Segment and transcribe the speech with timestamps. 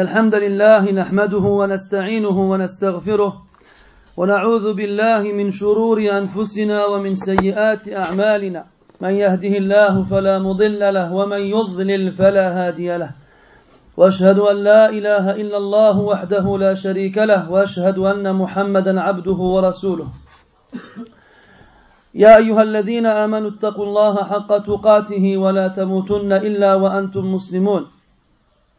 [0.00, 3.32] الحمد لله نحمده ونستعينه ونستغفره
[4.16, 8.64] ونعوذ بالله من شرور أنفسنا ومن سيئات أعمالنا.
[9.00, 13.10] من يهده الله فلا مضل له ومن يضلل فلا هادي له.
[13.96, 20.08] وأشهد أن لا إله إلا الله وحده لا شريك له وأشهد أن محمدا عبده ورسوله.
[22.14, 27.99] يا أيها الذين آمنوا اتقوا الله حق تقاته ولا تموتن إلا وأنتم مسلمون.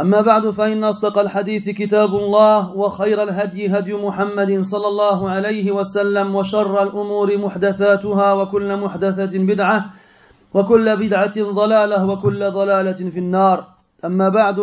[0.00, 6.36] أما بعد فإن أصدق الحديث كتاب الله وخير الهدي هدي محمد صلى الله عليه وسلم
[6.36, 9.90] وشر الأمور محدثاتها وكل محدثة بدعة
[10.54, 13.66] وكل بدعة ضلالة وكل ضلالة في النار.
[14.04, 14.58] أما بعد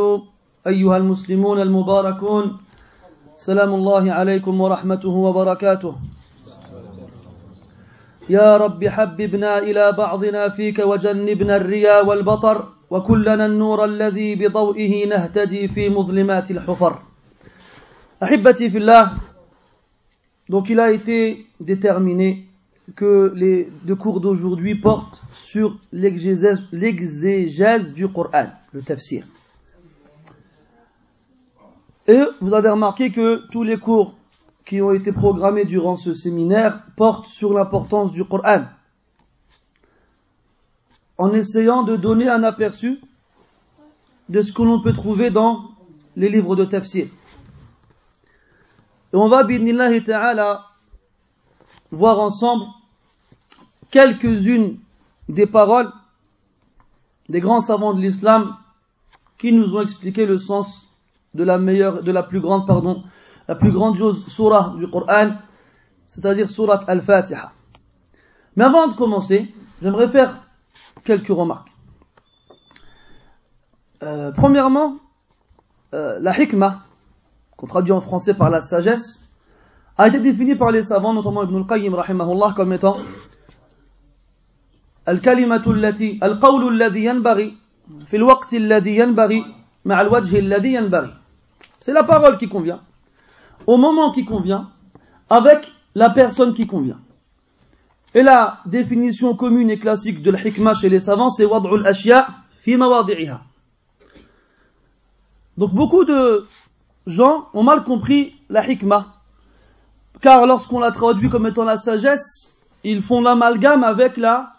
[0.68, 2.58] أيها المسلمون المباركون
[3.36, 5.96] سلام الله عليكم ورحمته وبركاته.
[8.30, 12.77] يا رب حببنا إلى بعضنا فيك وجنبنا الريا والبطر.
[12.91, 16.99] وكلنا النور الذي بضوئه نهتدي في مظلمات الحفر
[18.23, 19.13] أحبتي في الله
[20.49, 22.47] Donc il a été déterminé
[22.97, 26.69] que les deux cours d'aujourd'hui portent sur l'exégèse
[27.95, 29.25] du Coran, le tafsir.
[32.09, 34.15] Et vous avez remarqué que tous les cours
[34.65, 38.65] qui ont été programmés durant ce séminaire portent sur l'importance du Coran,
[41.18, 43.00] en essayant de donner un aperçu
[44.30, 45.72] de ce que l'on peut trouver dans
[46.16, 47.08] les livres de tafsir.
[49.14, 50.66] Et on va, bidnillahi ta'ala,
[51.92, 52.66] voir ensemble
[53.90, 54.80] quelques-unes
[55.30, 55.92] des paroles
[57.30, 58.58] des grands savants de l'islam
[59.38, 60.88] qui nous ont expliqué le sens
[61.34, 63.04] de la meilleure, de la plus grande, pardon,
[63.48, 65.34] la plus grandiose surah du Coran,
[66.08, 67.52] c'est-à-dire surat Al-Fatiha.
[68.56, 70.47] Mais avant de commencer, j'aimerais faire
[71.07, 71.73] quelques remarques.
[74.03, 74.97] Euh, premièrement,
[75.95, 76.83] euh, la hikmah,
[77.57, 79.33] qu'on traduit en français par la sagesse,
[79.99, 82.97] a été définie par les savants, notamment Ibn al-Qayyim rahimahullah, comme étant
[85.09, 87.57] الكلمة التي القول الذي ينبغي
[88.07, 89.45] في الوقت الذي ينبغي
[89.85, 91.15] مع الوجه الذي ينبغي
[91.79, 92.81] C'est la parole qui convient,
[93.67, 94.71] au moment qui convient,
[95.29, 95.67] avec
[95.97, 97.01] la personne qui convient.
[98.18, 102.30] Et la définition commune et classique de l'hikmah chez les savants, c'est wad'ul ashya
[102.62, 103.42] fi mawadi'iha.
[105.56, 106.48] Donc beaucoup de
[107.06, 108.64] gens ont mal compris la.
[110.20, 114.56] Car lorsqu'on la traduit comme étant la sagesse, ils font l'amalgame avec la,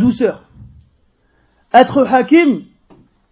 [0.00, 0.48] douceur.
[1.74, 2.64] Être hakim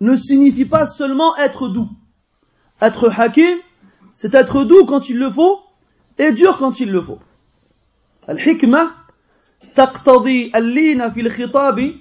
[0.02, 1.88] ne signifie pas seulement être doux.
[2.82, 3.56] Être hakim,
[4.12, 5.60] c'est être doux quand il le faut
[6.18, 7.20] et dur quand il le faut.
[8.28, 8.99] Al-hikmah,
[9.75, 11.93] تقتضي اللين في الخطاب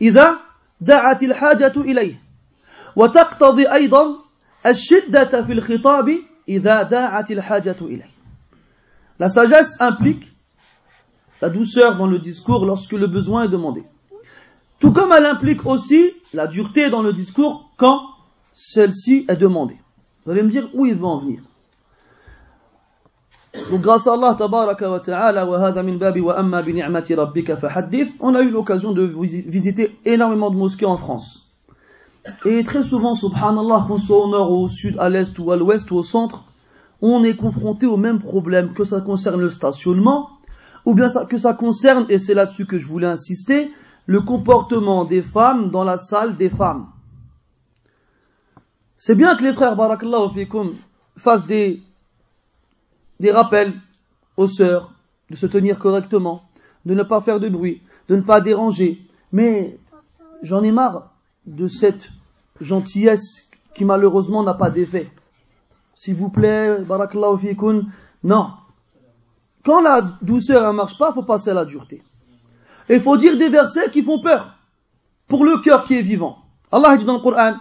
[0.00, 0.38] إذا
[0.80, 2.22] دعت الحاجة إليه
[2.96, 4.06] وتقتضي أيضا
[4.66, 6.18] الشدة في الخطاب
[6.48, 8.12] إذا دعت الحاجة إليه
[9.18, 10.32] La sagesse implique
[11.40, 13.84] la douceur dans le discours lorsque le besoin est demandé.
[14.80, 18.00] Tout comme elle implique aussi la dureté dans le discours quand
[18.52, 19.78] celle-ci est demandée.
[20.24, 21.42] Vous allez me dire où il va en venir.
[23.71, 24.35] Grâce à Allah
[28.19, 31.53] on a eu l'occasion de visiter énormément de mosquées en France.
[32.45, 35.89] Et très souvent, subhanallah, qu'on soit au nord, au sud, à l'est ou à l'ouest
[35.91, 36.43] ou au centre,
[37.01, 40.29] on est confronté au même problème, que ça concerne le stationnement,
[40.85, 43.71] ou bien que ça concerne, et c'est là-dessus que je voulais insister,
[44.05, 46.87] le comportement des femmes dans la salle des femmes.
[48.97, 50.75] C'est bien que les frères barakallahu fikum
[51.15, 51.83] fassent des,
[53.19, 53.73] des rappels
[54.35, 54.93] aux sœurs
[55.29, 56.43] de se tenir correctement,
[56.85, 59.01] de ne pas faire de bruit, de ne pas déranger.
[59.31, 59.77] Mais
[60.41, 61.11] j'en ai marre
[61.45, 62.09] de cette
[62.61, 65.09] gentillesse qui malheureusement n'a pas d'effet.
[65.95, 67.91] S'il vous plaît, barakallahu fikum,
[68.23, 68.51] non.
[69.65, 72.01] Quand la douceur ne marche pas, il faut passer à la dureté.
[72.89, 74.55] Et il faut dire des versets qui font peur
[75.27, 76.37] pour le cœur qui est vivant.
[76.71, 77.55] Allah dit dans le Coran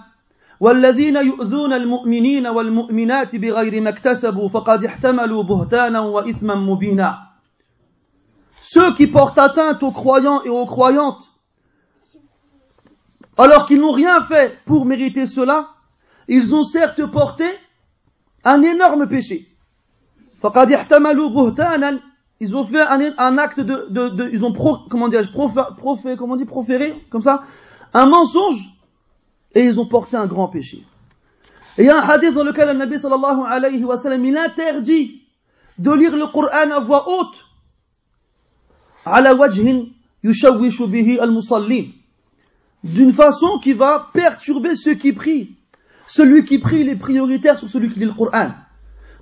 [0.60, 7.18] والذين يؤذون المؤمنين والمؤمنات بغير ما اكتسبوا فقد احتملوا بهتانا وإثما مبينا
[8.62, 11.32] Ceux qui portent atteinte aux croyants et aux croyantes
[13.38, 15.70] alors qu'ils n'ont rien fait pour mériter cela,
[16.28, 17.46] ils ont certes porté
[18.44, 19.48] un énorme péché.
[22.40, 26.36] Ils ont fait un, acte de, de, de, ils ont pro, comment dire, profé, comment
[26.36, 27.44] dit, proféré, comme ça,
[27.94, 28.60] un mensonge,
[29.55, 30.85] et ils ont porté un grand péché.
[31.79, 34.37] Et il y a un hadith dans lequel le Nabi sallallahu alayhi wa sallam, il
[34.37, 35.23] interdit
[35.79, 37.45] de lire le Coran à voix haute,
[42.85, 45.57] d'une façon qui va perturber ceux qui prient.
[46.09, 48.51] Celui qui prie, il est prioritaire sur celui qui lit le Coran.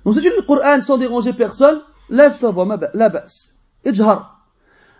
[0.05, 3.55] Donc si tu lis le Coran sans déranger personne, lève ta voix, la baisse.
[3.83, 4.47] Ijhar.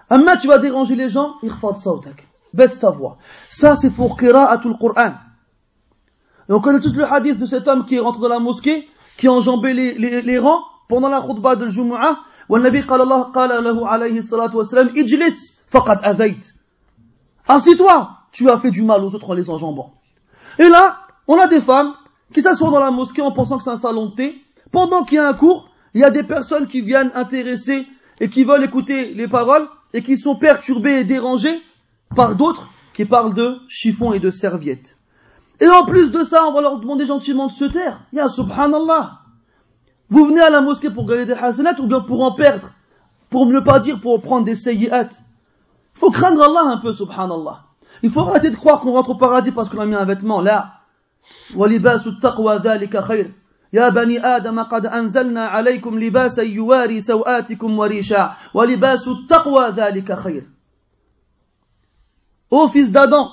[0.10, 3.19] Amma tu vas déranger les gens, irfad sawtak Baisse ta voix.
[3.49, 5.15] Ça c'est pour qira'atul Coran.
[6.49, 8.89] Et on connaît tous le hadith de cet homme qui est rentré dans la mosquée,
[9.17, 12.19] qui a enjambé les, les, les rangs pendant la khutbah de Jumu'ah.
[12.51, 16.53] والنبي قال الله قال له عليه الصلاة والسلام اجلس فقد أذيت.
[17.47, 19.95] Assis-toi, tu as fait du mal aux autres en les enjambant.
[20.59, 21.95] Et là, on a des femmes
[22.35, 24.45] qui s'assoient dans la mosquée en pensant que c'est un salon de thé.
[24.73, 27.87] Pendant qu'il y a un cours, il y a des personnes qui viennent intéresser
[28.19, 31.61] et qui veulent écouter les paroles et qui sont perturbées et dérangées
[32.15, 34.97] par d'autres qui parlent de chiffons et de serviettes.
[35.61, 38.01] Et en plus de ça, on va leur demander gentiment de se taire.
[38.13, 39.21] Ya subhanallah.
[40.09, 42.73] Vous venez à la mosquée pour gagner des hasanat ou bien pour en perdre
[43.29, 45.11] Pour ne pas dire pour prendre des sayyi'at.
[45.95, 47.65] Faut craindre Allah un peu, subhanallah.
[48.03, 50.41] Il faut arrêter de croire qu'on rentre au paradis parce qu'on a mis un vêtement.
[50.41, 50.81] Là.
[51.55, 53.31] وَلِبَاسُ التَّقْوَى ذَلِكَ خَيْرٌ
[53.73, 60.47] يا بني آدم قد أنزلنا عليكم لباسا يواري سوآتكم وريشا ولباس التقوى ذلك خير
[62.51, 63.31] Ô fils d'Adam,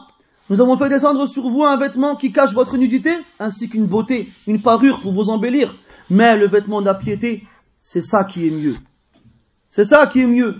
[0.49, 4.31] nous avons fait descendre sur vous un vêtement qui cache votre nudité, ainsi qu'une beauté,
[4.45, 5.75] une parure pour vous embellir.
[6.09, 7.45] Mais le vêtement de la piété,
[7.81, 8.77] c'est ça qui est mieux.
[9.69, 10.55] C'est ça qui est mieux.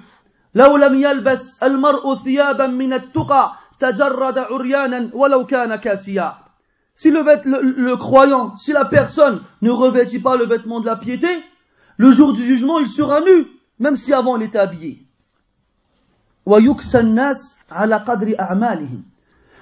[0.56, 6.48] لو لم يلبس المرء ثيابا من التقى تجرد عريانا ولو كان كاسيا
[6.98, 11.28] si le, le, croyant, si la personne ne revêtit pas le vêtement de la piété,
[11.98, 13.46] le jour du jugement, il sera nu,
[13.78, 15.01] même si avant il était habillé.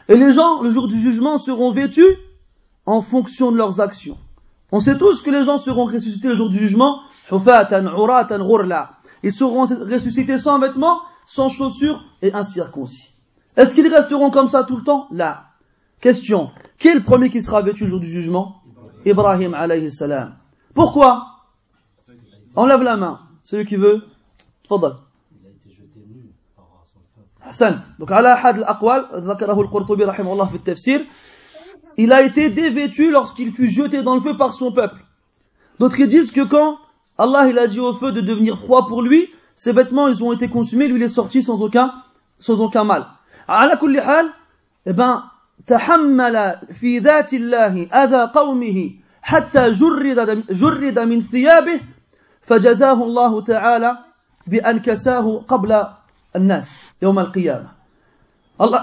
[0.08, 2.16] Et les gens, le jour du jugement, seront vêtus
[2.86, 4.16] en fonction de leurs actions.
[4.72, 7.00] On sait tous que les gens seront ressuscités le jour du jugement,
[9.22, 13.10] ils seront ressuscités sans vêtements, sans chaussures et incirconcis.
[13.56, 15.06] Est-ce qu'ils resteront comme ça tout le temps?
[15.10, 15.44] Là.
[16.00, 16.50] Question.
[16.78, 18.62] Qui est le premier qui sera vêtu le jour du jugement?
[19.04, 20.36] Ibrahim alayhi salam.
[20.74, 21.26] Pourquoi?
[22.56, 23.20] Enlève la main.
[23.42, 24.02] Celui qui veut.
[24.68, 24.96] Fadal.
[27.49, 31.05] حسنت donc على أحد الأقوال ذكره القرطبي رحمه الله في التفسير
[31.97, 35.01] il a été dévêtu lorsqu'il fut jeté dans le feu par son peuple
[35.79, 36.77] d'autres disent que quand
[37.17, 40.33] Allah il a dit au feu de devenir froid pour lui ses vêtements ils ont
[40.33, 41.93] été consumés lui il est sorti sans aucun
[42.39, 43.05] sans aucun mal
[43.47, 44.33] على كل حال
[44.87, 45.23] eh ben
[45.67, 48.91] تحمل في ذات الله أذى قومه
[49.21, 51.79] حتى جرد, جرد من ثيابه
[52.41, 53.97] فجزاه الله تعالى
[54.47, 55.98] بأن كساه قبل الناس يوم القيامة
[56.33, 56.61] Allah,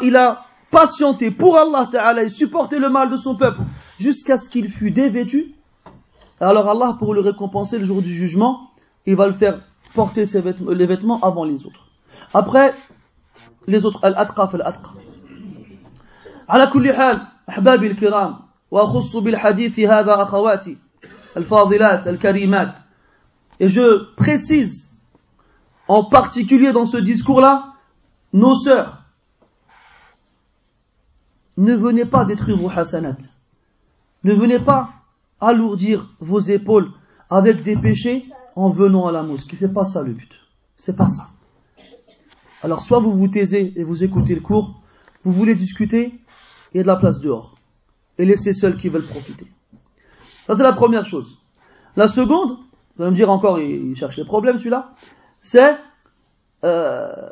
[0.03, 3.61] il a patienté pour Allah Ta'ala et supporté le mal de son peuple
[3.99, 5.55] jusqu'à ce qu'il fût dévêtu.
[6.41, 8.71] Alors Allah, pour le récompenser le jour du jugement,
[9.07, 9.61] il va le faire
[9.95, 11.87] porter ses vêtements, les vêtements avant les autres.
[12.33, 12.75] Après,
[13.67, 14.91] les autres, al-atqaf, al-atqa.
[16.49, 18.39] على كل حال أحبابي الكرام
[18.71, 20.79] وأخص بالحديث هذا أخواتي
[21.37, 22.75] الفاضلات الكريمات
[23.61, 24.86] et je précise
[25.88, 27.74] en particulier dans ce discours-là
[28.34, 29.04] nos sœurs
[31.58, 33.18] ne venez pas détruire vos hasanat
[34.24, 34.90] ne venez pas
[35.40, 36.92] alourdir vos épaules
[37.30, 38.26] avec des péchés
[38.56, 40.32] en venant à la mosquée c'est pas ça le but
[40.78, 41.30] c'est pas ça
[42.64, 44.82] alors soit vous vous taisez et vous écoutez le cours
[45.24, 46.14] vous voulez discuter
[46.74, 47.56] il y a de la place dehors.
[48.18, 49.46] Et laissez seuls qui veulent profiter.
[50.46, 51.40] Ça, c'est la première chose.
[51.96, 52.58] La seconde,
[52.96, 54.94] vous allez me dire encore, il, cherche les problèmes, celui-là,
[55.40, 55.78] c'est,
[56.64, 57.30] euh,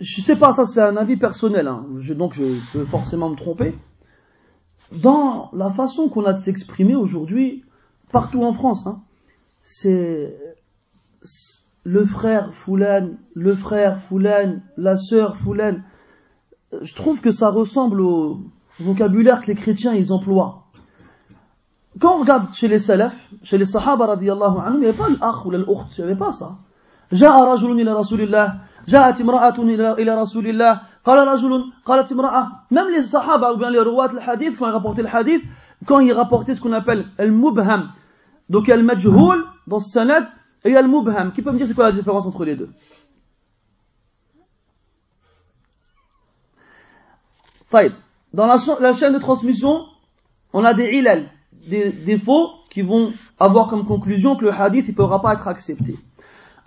[0.00, 1.86] je sais pas, ça c'est un avis personnel, hein,
[2.16, 3.76] donc je peux forcément me tromper.
[4.92, 7.64] Dans la façon qu'on a de s'exprimer aujourd'hui,
[8.12, 9.02] partout en France, hein,
[9.62, 10.36] c'est
[11.84, 15.84] le frère Foulane, le frère Foulane, la sœur Foulane
[16.82, 18.40] je trouve que ça ressemble au
[18.80, 20.64] vocabulaire que les chrétiens ils emploient.
[21.98, 25.52] Quand on regarde chez les salafs, chez les sahaba il n'y avait pas l'akh ou
[25.52, 26.58] il n'y avait pas ça.
[27.11, 28.47] جاء رجل إلى رسول الله
[28.87, 29.57] جاءت امرأة
[29.99, 31.51] إلى رسول الله قال رجل
[31.85, 35.13] قالت امرأة même les sahaba ou bien les rouat le hadith quand ils rapportaient le
[35.13, 35.43] hadith
[35.85, 37.91] quand ils rapportaient ce qu'on appelle le mubham
[38.49, 40.23] donc il y a le majhoul dans ce sanad
[40.63, 42.45] et il y a le mubham qui peut me dire c'est quoi la différence entre
[42.45, 42.69] les deux
[47.71, 47.93] طيب
[48.33, 49.85] dans la, cha- la chaîne de transmission,
[50.53, 51.25] on a des ilal,
[51.67, 55.97] des défauts qui vont avoir comme conclusion que le hadith ne pourra pas être accepté.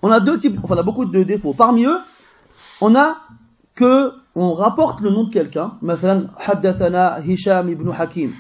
[0.01, 1.53] On a deux types, enfin, on a beaucoup de défauts.
[1.53, 2.00] Parmi eux,
[2.82, 3.18] on a
[3.75, 5.77] que on rapporte le nom de quelqu'un,
[6.38, 8.32] Haddathana Hisham ibn Hakim.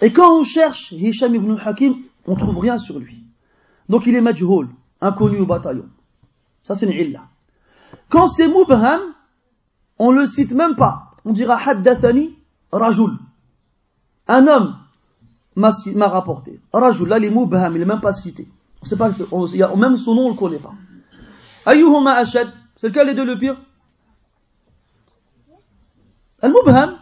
[0.00, 1.96] Et quand on cherche Hisham ibn Hakim,
[2.26, 3.24] on trouve rien sur lui.
[3.88, 4.68] Donc il est majhul,
[5.00, 5.86] inconnu au bataillon.
[6.62, 7.22] Ça c'est une illa.
[8.08, 9.00] Quand c'est mubham,
[9.98, 11.12] on le cite même pas.
[11.24, 12.36] On dira Haddathani
[12.72, 13.12] Rajul.
[14.26, 14.76] Un homme
[15.56, 15.70] m'a
[16.08, 16.60] rapporté.
[16.72, 18.46] Rajul, là il est il n'est même pas cité.
[18.84, 20.74] On sait pas, on- il même son nom, on le connaît pas.
[21.64, 22.48] Ayyuhuma ashad.
[22.76, 23.56] C'est lequel des deux le pire?
[26.42, 26.98] Al-mubham.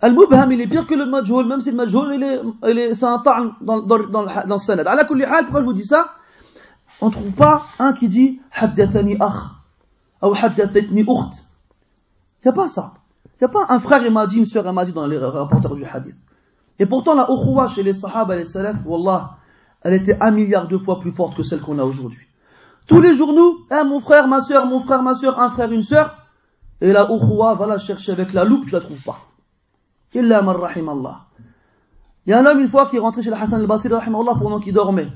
[0.00, 2.40] Al-mubham, il est pire que le majhoul, même si le majhoul, il est,
[2.70, 4.86] il est, c'est un ta'n dans, dans, dans, dans le sanad.
[4.86, 6.14] Ala kulli hal, pourquoi je vous dis ça?
[7.02, 9.42] On trouve pas un qui dit haddathani akh.
[10.22, 11.44] Ou haddathatni ukht.
[12.42, 12.94] Il n'y a pas ça.
[13.34, 15.06] Il n'y a pas un frère et m'a dit, une sœur et m'a dit dans
[15.06, 16.16] les rapporteurs du hadith.
[16.78, 19.36] Et pourtant, la ukhuwa chez les sahaba et les salaf, wallah,
[19.82, 22.26] elle était un milliard de fois plus forte que celle qu'on a aujourd'hui.
[22.86, 25.70] Tous les jours, nous, hein, mon frère, ma sœur, mon frère, ma sœur, un frère,
[25.70, 26.26] une sœur,
[26.80, 29.26] et la ukhuwa, va la chercher avec la loupe, tu la trouves pas.
[30.14, 30.40] Il y a
[32.38, 35.08] un homme, une fois, qui est rentré chez le Hassan al-Basri, pendant qu'il dormait.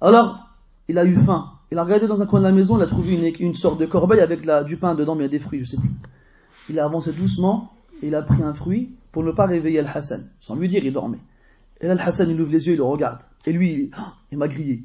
[0.00, 0.48] Alors,
[0.88, 1.52] il a eu faim.
[1.70, 3.86] Il a regardé dans un coin de la maison, il a trouvé une, sorte de
[3.86, 5.90] corbeille avec du pain dedans, mais il y a des fruits, je sais plus.
[6.68, 7.72] Il a avancé doucement,
[8.02, 10.30] et il a pris un fruit pour ne pas réveiller Al-Hassan.
[10.40, 11.20] Sans lui dire, il dormait.
[11.81, 13.19] Et là, Al-Hassan, il ouvre les yeux, il le regarde.
[13.45, 14.01] Et lui, il, oh,
[14.31, 14.83] il m'a grillé.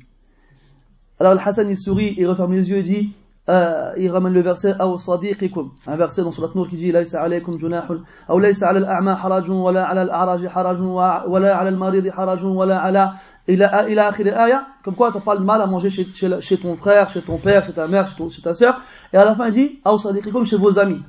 [1.19, 3.13] Alors Al-Hassan, il sourit, il referme les yeux et dit,
[3.51, 7.15] euh, il ramène le verset أو صديقكم un verset dans Surat Nur qui dit ليس
[7.15, 7.89] عليكم جناح
[8.31, 10.81] أو ليس على الأعمى حرج ولا على الأعرج حرج
[11.27, 13.13] ولا على المريض حرج ولا على
[13.49, 16.59] إلى إلى آخر الآية comme quoi t'as pas de mal à manger chez, chez, chez
[16.59, 18.81] ton frère chez ton père chez ta mère chez, ton, chez ta sœur
[19.13, 21.01] et à la fin il dit أو صديقكم chez vos amis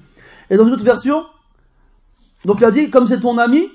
[0.49, 1.23] et dans une autre version
[2.45, 3.67] donc il a dit comme c'est ton ami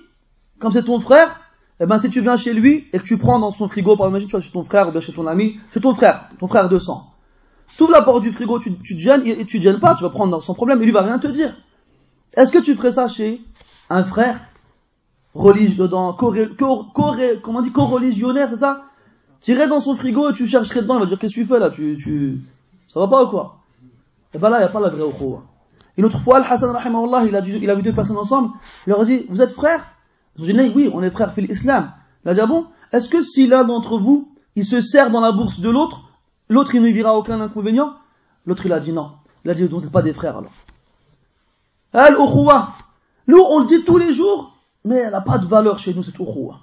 [0.58, 1.39] comme c'est ton frère
[1.83, 4.07] eh ben si tu viens chez lui et que tu prends dans son frigo par
[4.07, 6.47] exemple tu vas chez ton frère ou bien chez ton ami chez ton frère ton
[6.47, 7.11] frère de sang
[7.77, 10.03] tu ouvres la porte du frigo, tu, te gênes, et tu te gênes pas, tu
[10.03, 11.55] vas prendre sans problème, et lui va rien te dire.
[12.35, 13.41] Est-ce que tu ferais ça chez
[13.89, 14.41] un frère
[15.33, 16.33] religieux, dans, comment
[17.45, 18.83] on dit, co-religionnaire, c'est ça?
[19.41, 21.45] Tu irais dans son frigo et tu chercherais dedans, il va dire, qu'est-ce que tu
[21.45, 22.41] fais là, tu, tu,
[22.88, 23.59] ça va pas ou quoi?
[24.33, 25.43] Et ben là, il n'y a pas la vraie ukhuwa.
[25.97, 26.77] Une autre fois, Al-Hassan,
[27.27, 28.51] il a, il a vu deux personnes ensemble,
[28.85, 29.83] il leur a dit, vous êtes frères?
[30.38, 31.93] Ils ont dit, oui, on est frères, fil islam.
[32.25, 32.67] Il a dit, ah bon?
[32.91, 36.11] Est-ce que si l'un d'entre vous, il se sert dans la bourse de l'autre,
[36.51, 37.93] L'autre, il ne verra aucun inconvénient?
[38.45, 39.13] L'autre, il a dit non.
[39.45, 40.51] Il a dit, vous n'êtes pas des frères alors.
[41.93, 42.73] Al-Ukhuwa.
[43.27, 46.03] Nous, on le dit tous les jours, mais elle n'a pas de valeur chez nous,
[46.03, 46.59] cette Ukhuwa.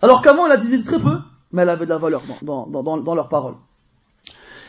[0.00, 1.18] Alors qu'avant, elle a disait très peu,
[1.50, 3.56] mais elle avait de la valeur dans, leurs paroles.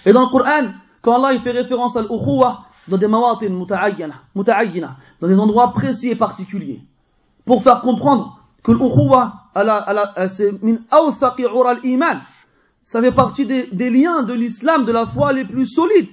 [0.08, 0.72] Et dans le Coran,
[1.04, 5.72] quand Allah il fait référence à l'Ukhuwa, c'est dans des mawatin muta'ayyana, dans des endroits
[5.72, 6.82] précis et particuliers.
[7.46, 9.52] Pour faire comprendre que l'Ukhuwa,
[12.84, 16.10] ça fait partie des, des liens de l'islam, de la foi les plus solides.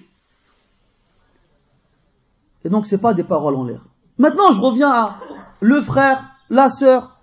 [2.64, 3.86] Et donc, c'est pas des paroles en l'air.
[4.18, 5.16] Maintenant, je reviens à
[5.60, 7.16] le frère, la sœur.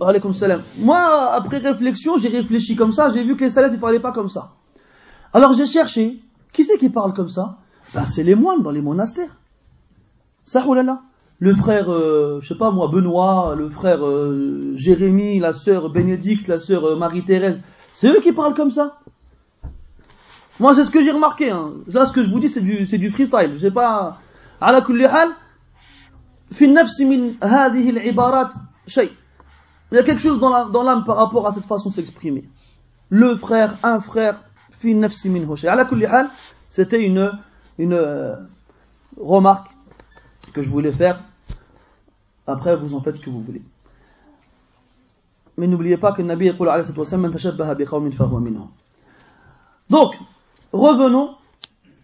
[0.00, 0.62] Alaykoum salam.
[0.78, 4.12] Moi, après réflexion, j'ai réfléchi comme ça, j'ai vu que les salafs ne parlaient pas
[4.12, 4.52] comme ça.
[5.34, 7.58] Alors j'ai cherché, qui c'est qui parle comme ça?
[7.92, 9.36] Ben, c'est les moines dans les monastères.
[10.46, 11.02] Ça, là
[11.39, 16.47] Le frère, euh, je sais pas moi, Benoît, le frère euh, Jérémie, la sœur Bénédicte,
[16.47, 18.97] la sœur euh, Marie-Thérèse, c'est eux qui parlent comme ça.
[20.59, 21.51] Moi, c'est ce que j'ai remarqué.
[21.51, 21.73] Hein.
[21.87, 23.51] Là, ce que je vous dis, c'est du, c'est du freestyle.
[23.53, 24.19] Je sais pas.
[24.61, 25.33] على كل حال
[26.51, 28.51] في النفس من هذه العبارات
[28.87, 29.11] شيء.
[29.91, 32.45] Il y a quelque chose dans l'âme dans par rapport à cette façon de s'exprimer.
[33.09, 34.35] Le frère, un frère,
[34.71, 35.69] في النفس منه شيء.
[35.69, 36.29] على كل حال,
[36.69, 37.31] c'était une,
[37.77, 38.35] une euh,
[39.17, 39.67] remarque
[40.53, 41.21] que je voulais faire.
[42.47, 43.61] Après, vous en faites ce que vous voulez.
[45.57, 48.69] Mais n'oubliez pas que le Nabi يقول عليه الصلاة والسلام من تشبه بقوم فهو منهم.
[49.89, 50.15] Donc,
[50.73, 51.35] revenons,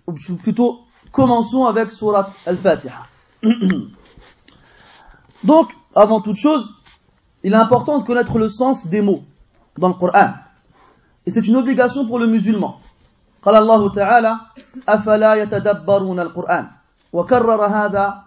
[0.08, 0.80] ou plutôt
[1.12, 3.08] commençons avec Surat Al-Fatiha.
[5.44, 6.74] Donc, avant toute chose,
[7.44, 9.24] il est important de connaître le sens des mots
[9.77, 10.34] dans le Coran.
[11.25, 12.80] Et c'est une obligation pour le musulman.
[13.44, 14.39] قال الله تعالى
[14.89, 16.68] أفلا يتدبرون القرآن
[17.13, 18.24] وكرر هذا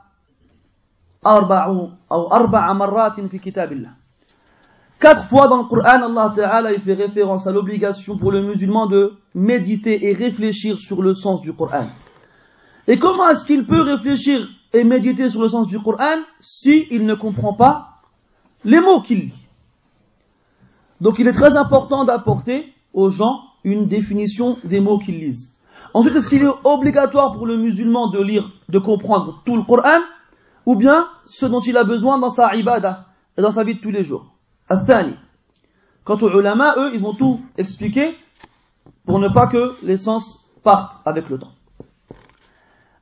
[1.27, 1.67] أربع
[2.13, 4.05] أو أربع مرات في كتاب الله
[5.01, 8.87] Quatre fois dans le Coran, Allah Ta'ala il fait référence à l'obligation pour le musulman
[8.87, 11.89] de méditer et réfléchir sur le sens du Coran.
[12.87, 17.05] Et comment est-ce qu'il peut réfléchir et méditer sur le sens du Coran si il
[17.05, 18.01] ne comprend pas
[18.65, 19.47] les mots qu'il lit
[21.03, 25.59] Donc il est très important d'apporter aux gens une définition des mots qu'ils lisent.
[25.93, 30.01] Ensuite, est-ce qu'il est obligatoire pour le musulman de lire, de comprendre tout le Coran
[30.66, 33.06] Ou bien ce dont il a besoin dans sa ibadah
[33.38, 34.36] et dans sa vie de tous les jours.
[34.68, 35.16] Athani.
[36.04, 38.18] Quant aux ulama, eux, ils vont tout expliquer
[39.06, 41.54] pour ne pas que les sens partent avec le temps.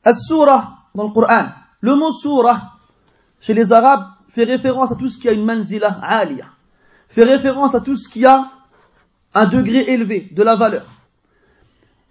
[0.03, 1.47] As-surah dans le Coran.
[1.81, 2.73] Le mot surah
[3.39, 6.47] chez les Arabes fait référence à tout ce qui a une manzila aliyah,
[7.07, 8.51] fait référence à tout ce qui a
[9.33, 10.85] un degré élevé de la valeur.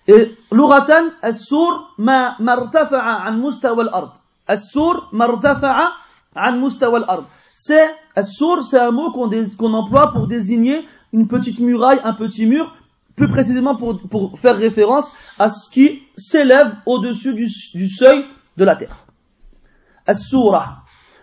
[0.07, 4.15] Et l'uratan, as-sur ma martafa'a an mustawa al-ard.
[4.47, 5.93] As-sur martafa'a
[6.35, 7.25] an mustawa al-ard.
[7.55, 12.75] C'est, as-sur, c'est un mot qu'on emploie pour désigner une petite muraille, un petit mur,
[13.17, 18.25] plus précisément pour, faire référence à ce qui s'élève au-dessus du, seuil
[18.57, 19.07] de la terre.
[20.07, 20.83] As-surah.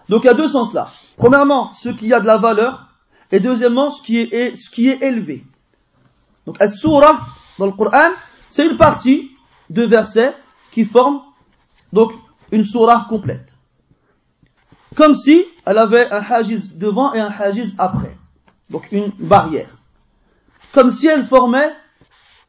[0.09, 0.89] Donc il y a deux sens là.
[1.15, 2.87] Premièrement, ce qui a de la valeur,
[3.31, 5.45] et deuxièmement, ce qui est, ce qui est élevé.
[6.45, 7.19] Donc as-surah,
[7.59, 8.11] dans le Coran,
[8.49, 9.31] c'est une partie
[9.69, 10.35] de versets
[10.71, 11.21] qui forment
[11.93, 12.11] donc
[12.53, 13.51] une surah complète.
[14.95, 18.15] Comme si elle avait un hajiz devant et un hajiz après.
[18.69, 19.75] Donc une barrière.
[20.71, 21.73] Comme si elle formait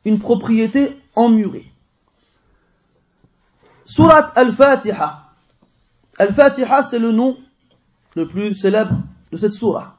[0.05, 1.73] une propriété emmurée.
[3.87, 5.33] Surat al-Fatiha.
[6.19, 7.39] Al-Fatiha, c'est le nom
[8.15, 8.99] le plus célèbre
[9.33, 9.97] de cette surah,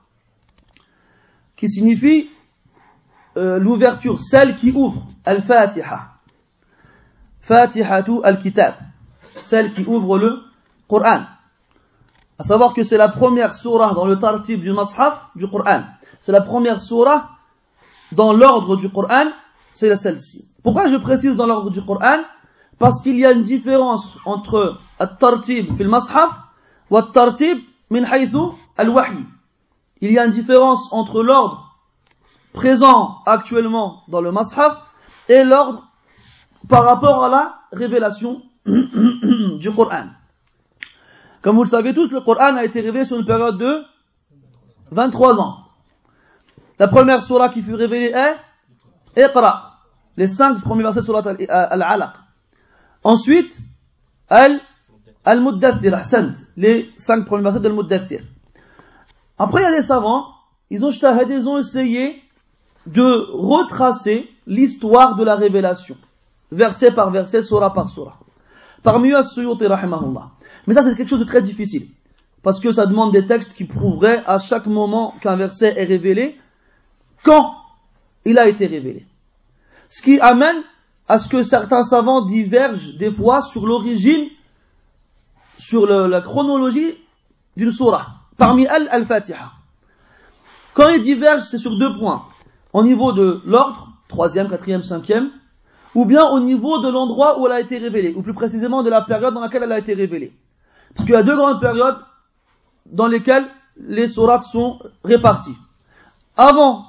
[1.56, 2.30] qui signifie
[3.38, 6.12] euh, l'ouverture, celle qui ouvre, Al-Fatiha.
[7.42, 8.76] Fatihatu al-Kitab,
[9.36, 10.42] celle qui ouvre le
[10.88, 11.22] Coran.
[12.38, 15.84] À savoir que c'est la première surah dans le tartib du Mashaf du Coran.
[16.22, 17.30] C'est la première surah
[18.12, 19.28] dans l'ordre du Coran,
[19.74, 20.50] c'est celle-ci.
[20.64, 22.20] Pourquoi je précise dans l'ordre du Coran
[22.80, 26.32] Parce qu'il y a une différence entre al-tartib fil Mashaf
[26.90, 28.04] ou al-tartib min
[28.78, 29.18] al-wahy.
[30.02, 31.78] Il y a une différence entre l'ordre
[32.54, 34.82] présent actuellement dans le Mashaf
[35.30, 35.88] et l'ordre
[36.68, 38.42] par rapport à la révélation
[39.60, 40.08] du Coran.
[41.42, 43.84] Comme vous le savez tous, le Coran a été révélé sur une période de
[44.92, 45.58] 23 ans.
[46.80, 49.80] La première surah qui fut révélée est Iqra,
[50.18, 52.12] les cinq premiers versets de surah Al-Alaq.
[53.04, 53.58] Ensuite,
[54.28, 54.60] Al
[55.24, 56.02] Al-Muddathir,
[56.58, 58.22] les cinq premiers versets de Al-Muddathir.
[59.38, 60.26] Après, il y a des savants,
[60.70, 62.22] ils ont, ils ont essayé
[62.86, 65.98] de retracer l'histoire de la révélation,
[66.52, 68.20] verset par verset, surah par surah.
[68.86, 70.32] Parmi eux, As-Suyuti, rahimahullah.
[70.68, 71.88] Mais ça, c'est quelque chose de très difficile.
[72.44, 76.40] Parce que ça demande des textes qui prouveraient à chaque moment qu'un verset est révélé,
[77.24, 77.56] quand
[78.24, 79.08] il a été révélé.
[79.90, 80.58] Ce qui amène
[81.08, 84.28] à ce que certains savants divergent des fois sur l'origine
[85.58, 86.94] sur la chronologie
[87.58, 88.08] d'une surah.
[88.38, 89.52] Parmi elles, Al-Fatiha.
[90.76, 92.26] Quand ils divergent, c'est sur deux points.
[92.74, 95.32] Au niveau de l'ordre, troisième, quatrième, cinquième,
[95.96, 98.90] ou bien au niveau de l'endroit où elle a été révélée, ou plus précisément de
[98.90, 100.34] la période dans laquelle elle a été révélée.
[100.94, 101.98] Parce qu'il y a deux grandes périodes
[102.86, 103.46] dans lesquelles
[103.78, 105.56] les sourates sont réparties.
[106.38, 106.86] Avant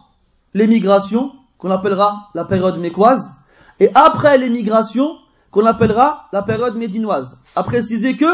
[0.54, 3.30] l'émigration, qu'on appellera la période mécoise,
[3.78, 5.16] et après l'émigration,
[5.50, 7.40] qu'on appellera la période médinoise.
[7.54, 8.26] À préciser que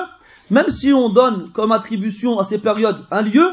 [0.50, 3.46] même si on donne comme attribution à ces périodes un lieu,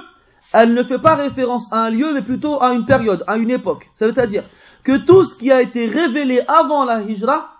[0.53, 3.51] elle ne fait pas référence à un lieu, mais plutôt à une période, à une
[3.51, 3.89] époque.
[3.95, 4.43] Ça veut dire
[4.82, 7.50] que tout ce qui a été révélé avant la hijra,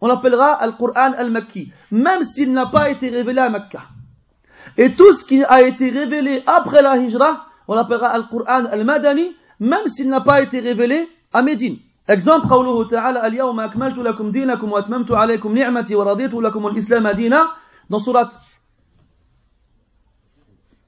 [0.00, 3.82] on l'appellera Al-Qur'an al-Makki, même s'il n'a pas été révélé à Mecca.
[4.76, 9.88] Et tout ce qui a été révélé après la hijra, on l'appellera Al-Qur'an al-Madani, même
[9.88, 11.78] s'il n'a pas été révélé à Médine.
[12.08, 17.48] Exemple, قوله تعالى اليوم أكملت لكم دينكم وأتممت عليكم نعمتي ورضيت لكم الإسلام دينا
[17.90, 18.30] dans surat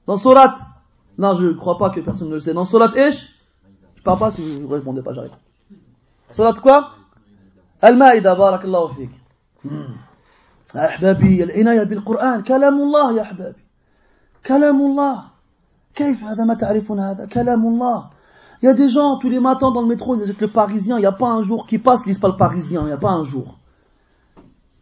[0.09, 0.55] dans Surat,
[1.19, 2.55] non, je ne crois pas que personne ne le sait.
[2.55, 3.35] Dans Surat Ish,
[3.95, 5.37] je parle pas si vous ne répondez pas, j'arrête.
[6.33, 6.91] Surat quoi
[7.81, 9.11] Al-Ma'idah, barakallahu fik.
[10.75, 13.63] أحبابي العناية بالقرآن كلام الله يا أحبابي
[14.45, 15.23] كلام الله
[15.95, 18.09] كيف هذا ما تعرفون هذا كلام الله
[18.61, 20.97] Il y a des gens, tous les matins dans le métro, ils achètent le parisien.
[20.97, 22.81] Il n'y a pas un jour qui passe, ils lisent pas le parisien.
[22.81, 23.57] Il n'y a pas un jour.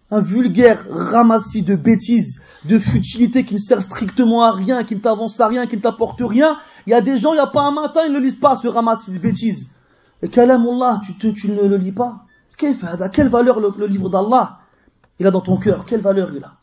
[0.10, 5.00] Un vulgaire ramassis de bêtises de futilité qui ne sert strictement à rien, qui ne
[5.00, 6.58] t'avance à rien, qui ne t'apporte rien.
[6.88, 8.56] Il y a des gens, il n'y a pas un matin, ils ne lisent pas
[8.56, 9.70] ce ramassis de bêtises.
[10.22, 12.26] Et Allah, tu, tu ne le lis pas.
[12.58, 14.60] Quelle valeur le, livre d'Allah
[15.20, 16.54] il a dans ton cœur Quelle valeur il a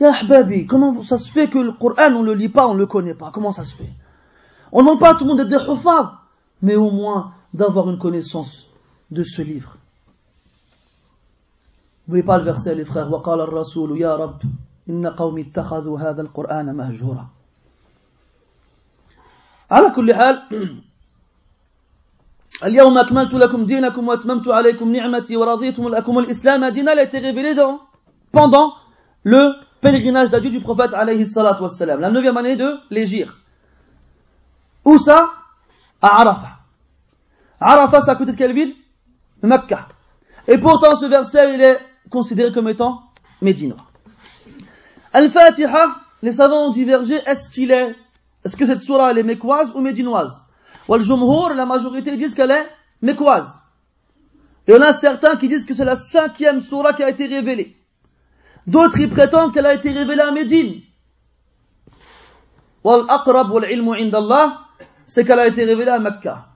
[0.00, 2.74] Ya Ahbabi, comment ça se fait que le Coran, on ne le lit pas, on
[2.74, 3.90] ne le connaît pas Comment ça se fait
[4.72, 5.58] On n'en pas tout le monde est des
[6.62, 8.68] mais au moins d'avoir une connaissance
[9.10, 9.76] de ce livre.
[12.06, 14.42] Vous voyez pas le verset, les frères وقال الرسول يا رب
[14.88, 17.26] إن قومي اتخذوا هذا القرآن مهجورا
[19.70, 20.42] على كل حال
[22.64, 27.80] اليوم أكملت لكم دينكم وأتممت عليكم نعمتي ورضيت لكم الإسلام دينا a été révélé dans,
[28.30, 28.72] pendant
[29.24, 33.32] le pèlerinage d'adieu du prophète alayhi salatu wassalam, la neuvième année de l'Égypte.
[34.84, 35.30] Où ça
[36.00, 36.58] À Arafah.
[37.60, 38.74] Arafah, c'est à côté de quelle ville
[39.42, 39.88] Mecca.
[40.46, 41.80] Et pourtant, ce verset, il est
[42.10, 43.02] considéré comme étant
[43.40, 43.84] médinois.
[45.12, 47.94] Al-Fatiha, les savants ont divergé, est-ce qu'il est,
[48.44, 50.45] est-ce que cette surah, elle est mécoise ou médinoise
[50.87, 52.67] Wal Jumhur, la majorité disent qu'elle est
[53.01, 53.61] mécoise.
[54.67, 57.75] Et on a certains qui disent que c'est la cinquième surah qui a été révélée.
[58.65, 60.81] D'autres, ils prétendent qu'elle a été révélée à Médine.
[62.83, 64.59] Wal aqrab wal ilmu indallah,
[65.05, 66.47] c'est qu'elle a été révélée à Mecca.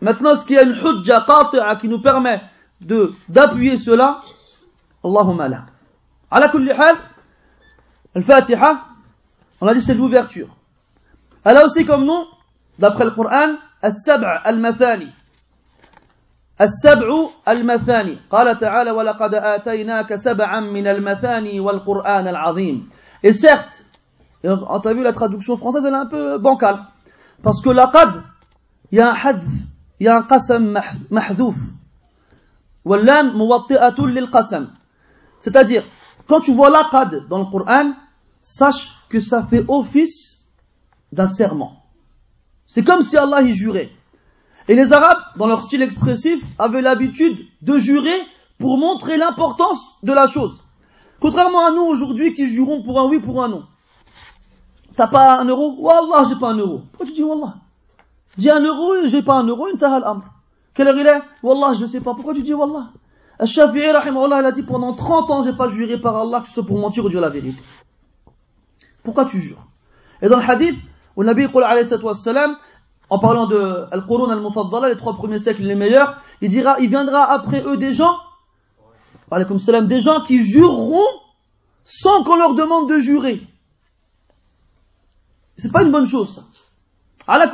[0.00, 2.40] Maintenant, ce qui a une hujja qati'a qui nous permet
[2.80, 4.20] de, d'appuyer cela,
[5.04, 5.66] Allahumma la.
[6.30, 6.96] Ala kulli hal,
[8.14, 8.84] Al-Fatiha,
[9.60, 10.48] on a dit c'est l'ouverture.
[11.44, 12.26] Elle a aussi comme nom,
[12.78, 15.12] d'après le Coran, As-Sab'a al-Mathani.
[16.60, 22.88] السبع المثاني قال تعالى ولقد آتيناك سبعا من المثاني والقرآن العظيم
[23.22, 23.84] et certes
[24.44, 26.78] on t'a vu la traduction française elle est un peu bancale
[27.42, 28.22] parce que laqad
[28.90, 29.46] il y a un hadf
[30.00, 31.56] il y a un qasam mahdouf
[32.84, 34.66] واللام موطئة للقسم
[35.38, 35.84] c'est-à-dire
[36.26, 37.92] quand tu vois laqad dans le Coran
[38.42, 40.44] sache que ça fait office
[41.12, 41.84] d'un serment
[42.68, 43.90] c'est comme si Allah y jurait
[44.68, 48.20] Et les Arabes, dans leur style expressif, avaient l'habitude de jurer
[48.58, 50.62] pour montrer l'importance de la chose.
[51.20, 53.64] Contrairement à nous aujourd'hui qui jurons pour un oui, pour un non.
[54.94, 55.76] T'as pas un euro?
[55.78, 56.82] Wallah, j'ai pas un euro.
[56.92, 57.54] Pourquoi tu dis Wallah?
[58.36, 60.04] Dis un euro j'ai pas un euro, une tahal.
[60.74, 61.22] Quelle heure il est?
[61.42, 62.14] Wallah, je sais pas.
[62.14, 62.90] Pourquoi tu dis Wallah?
[63.38, 66.66] Al-Shafi'i, il a dit pendant 30 ans, j'ai pas juré par Allah que ce soit
[66.66, 67.62] pour mentir ou dire la vérité.
[69.02, 69.64] Pourquoi tu jures?
[70.20, 70.76] Et dans le hadith,
[71.18, 72.56] où Nabi alayhi salam,
[73.10, 77.24] en parlant de Al-Qurun al-Mufaddala, les trois premiers siècles les meilleurs, il dira, il viendra
[77.32, 78.16] après eux des gens,
[79.28, 81.08] comme salam, des gens qui jureront
[81.84, 83.42] sans qu'on leur demande de jurer.
[85.56, 86.44] C'est pas une bonne chose.
[87.26, 87.50] À la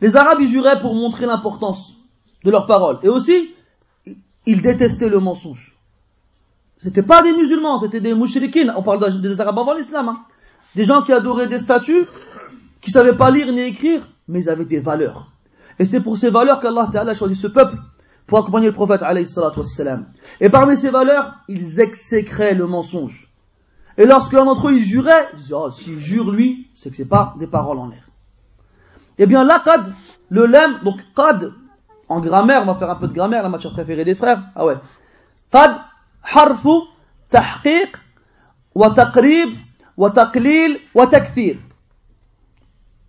[0.00, 1.94] les Arabes, ils juraient pour montrer l'importance
[2.42, 3.00] de leurs paroles.
[3.02, 3.54] Et aussi,
[4.46, 5.76] ils détestaient le mensonge.
[6.78, 8.72] C'était pas des musulmans, c'était des mouchriquines.
[8.76, 10.08] On parle des Arabes avant l'islam.
[10.08, 10.24] Hein.
[10.74, 12.06] Des gens qui adoraient des statues
[12.80, 15.30] qui savaient pas lire ni écrire, mais ils avaient des valeurs.
[15.78, 17.76] Et c'est pour ces valeurs qu'Allah a choisi ce peuple
[18.26, 19.02] pour accompagner le prophète.
[20.40, 23.32] Et parmi ces valeurs, ils exécraient le mensonge.
[23.96, 26.96] Et lorsque l'un d'entre eux il jurait, ils disaient, oh, s'il jure lui, c'est que
[26.96, 28.08] c'est pas des paroles en l'air.
[29.18, 29.92] Eh bien, là, qad,
[30.30, 31.52] le lem, donc qad,
[32.08, 34.42] en grammaire, on va faire un peu de grammaire, la matière préférée des frères.
[34.54, 34.76] Ah ouais.
[35.50, 35.72] Qad,
[36.22, 36.86] harfu,
[37.28, 37.96] tahqiq,
[38.74, 39.50] wa taqrib,
[39.97, 41.57] wa taqlil, wa takthir.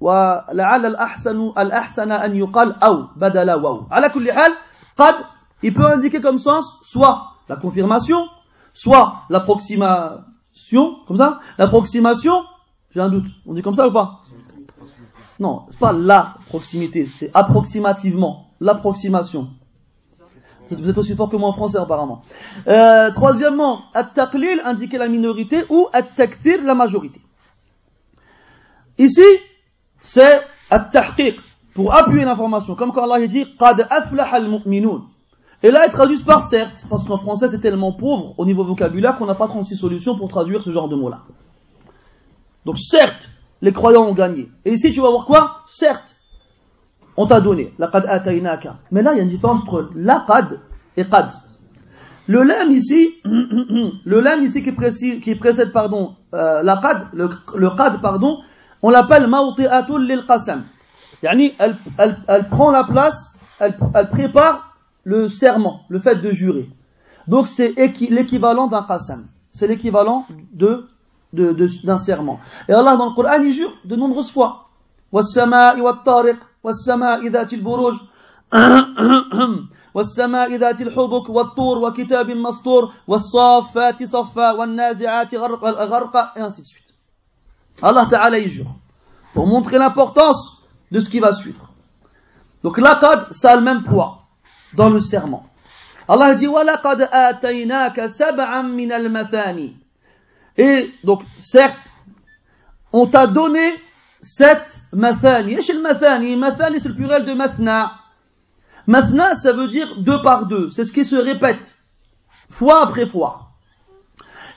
[0.00, 4.52] ولعل الأحسن الأحسن أن يقال أو بدل واو على كل حال
[4.96, 5.14] قد
[5.62, 8.28] il peut indiquer comme sens soit la confirmation
[8.74, 12.44] soit l'approximation comme ça l'approximation
[12.90, 14.20] j'ai un doute on dit comme ça ou pas
[15.40, 19.48] non c'est pas la proximité c'est approximativement l'approximation
[20.71, 22.21] vous êtes aussi fort que moi en français apparemment
[22.67, 27.21] euh, troisièmement at-taqlil indiquer la minorité ou at-takthir la majorité
[28.97, 29.23] ici
[30.01, 31.39] c'est at-tahqiq,
[31.73, 32.75] pour appuyer l'information.
[32.75, 35.03] Comme quand Allah dit qad aflaha al-mu'minun.
[35.61, 39.17] Et là, il traduit par certes, parce qu'en français c'est tellement pauvre au niveau vocabulaire
[39.17, 41.23] qu'on n'a pas 36 solutions pour traduire ce genre de mots-là.
[42.65, 43.29] Donc certes,
[43.61, 44.49] les croyants ont gagné.
[44.63, 45.63] Et ici, tu vas voir quoi?
[45.67, 46.15] Certes,
[47.18, 47.72] on t'a donné.
[47.78, 48.76] Laqad ataynaka.
[48.90, 50.60] Mais là, il y a une différence entre laqad
[50.96, 51.28] et qad.
[52.26, 57.70] Le lam ici, le lam ici qui, précède, qui précède pardon, euh, laqad, le, le
[57.76, 58.38] qad pardon,
[58.82, 60.64] on l'appelle mawti'atul lil qasam.
[61.22, 66.30] Yani, elle, elle, elle, prend la place, elle, elle, prépare le serment, le fait de
[66.30, 66.68] jurer.
[67.28, 69.26] Donc c'est l'équivalent d'un qasam.
[69.52, 70.86] C'est l'équivalent de,
[71.32, 72.40] de, de, d'un serment.
[72.68, 74.60] Et Allah dans le Coran, il jure de nombreuses fois.
[75.14, 77.95] والسماء والطارق والسماء ذات البروج
[79.93, 86.93] والسماء ذات الحبك والطور وكتاب مسطور والصافات صفا والنازعات غرقا et ainsi de suite.
[87.81, 88.75] Allah Ta'ala y jure.
[89.33, 91.73] Pour montrer l'importance de ce qui va suivre.
[92.63, 94.23] Donc l'aqad, ça a le même poids
[94.73, 95.45] dans le serment.
[96.07, 99.75] Allah dit وَلَقَدْ آتَيْنَاكَ سَبْعًا مِنَ الْمَثَانِ
[100.57, 101.91] Et donc, certes,
[102.91, 103.75] on t'a donné
[104.21, 105.53] sept mathani.
[105.53, 107.91] Et chez le mathani, mathani c'est le pluriel de mathna.
[108.87, 110.69] Mathna, ça veut dire deux par deux.
[110.69, 111.77] C'est ce qui se répète,
[112.49, 113.49] fois après fois.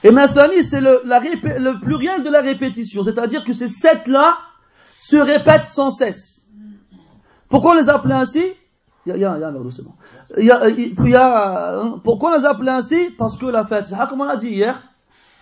[0.03, 4.37] Et Mathani, c'est le, le pluriel de la répétition, c'est-à-dire que ces sept-là
[4.97, 6.47] se répètent sans cesse.
[7.47, 8.43] Pourquoi on les appelle ainsi?
[9.05, 9.93] Il y a, un c'est bon.
[10.37, 13.11] Y a, y a, pourquoi on les appelle ainsi?
[13.17, 14.81] Parce que la fête, comme on l'a dit hier,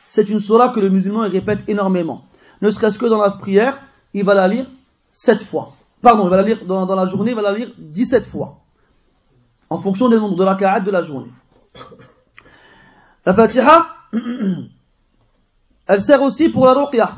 [0.04, 2.26] c'est une surah que le musulman répète énormément.
[2.62, 3.80] Ne serait-ce que dans la prière,
[4.14, 4.66] il va la lire
[5.12, 5.74] sept fois.
[6.02, 8.60] Pardon, il va la lire dans, la journée, il va la lire 17 fois.
[9.70, 11.32] En fonction des nombres de la raka'at de la journée.
[13.26, 13.88] La Fatiha,
[15.88, 17.16] elle sert aussi pour la ruqya,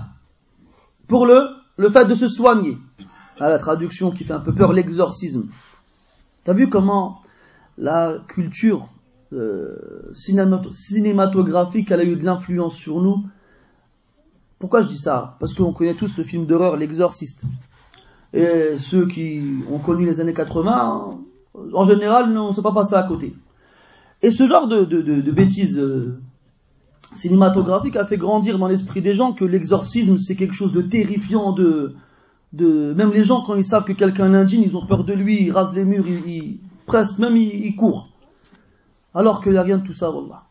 [1.08, 2.77] pour le, le fait de se soigner.
[3.39, 5.49] Ah, la traduction qui fait un peu peur, l'exorcisme.
[6.43, 7.21] T'as vu comment
[7.77, 8.93] la culture
[9.32, 13.25] euh, cinématographique a eu de l'influence sur nous
[14.63, 15.36] Pourquoi je dis ça?
[15.41, 17.43] Parce qu'on connaît tous le film d'horreur L'exorciste.
[18.32, 21.19] Et ceux qui ont connu les années 80,
[21.73, 23.34] en général, on ne s'est pas passé à côté.
[24.21, 26.17] Et ce genre de, bêtises euh,
[27.13, 31.52] cinématographiques a fait grandir dans l'esprit des gens que l'exorcisme c'est quelque chose de terrifiant,
[31.52, 31.93] de,
[32.54, 35.43] même les gens quand ils savent que quelqu'un est indigne, ils ont peur de lui,
[35.43, 38.08] ils rasent les murs, ils, presque même ils, ils courent.
[39.13, 40.45] Alors qu'il n'y a rien de tout ça, Wallah.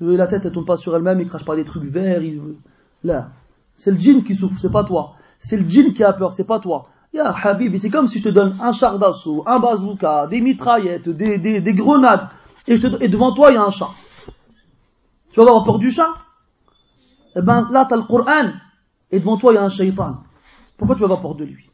[0.00, 2.22] La tête elle tombe pas sur elle-même, il crache pas des trucs verts.
[3.74, 5.16] C'est le djinn qui souffre, c'est pas toi.
[5.38, 6.84] C'est le djinn qui a peur, c'est pas toi.
[7.12, 11.08] Ya Habib, c'est comme si je te donne un char d'assaut, un bazooka, des mitraillettes,
[11.08, 12.28] des, des, des grenades,
[12.66, 13.90] et, je te, et devant toi il y a un chat.
[15.30, 16.08] Tu vas avoir peur du chat?
[17.36, 18.50] Eh ben là tu as le Coran,
[19.12, 20.16] et devant toi il y a un shaitan.
[20.76, 21.70] Pourquoi tu vas avoir peur de lui?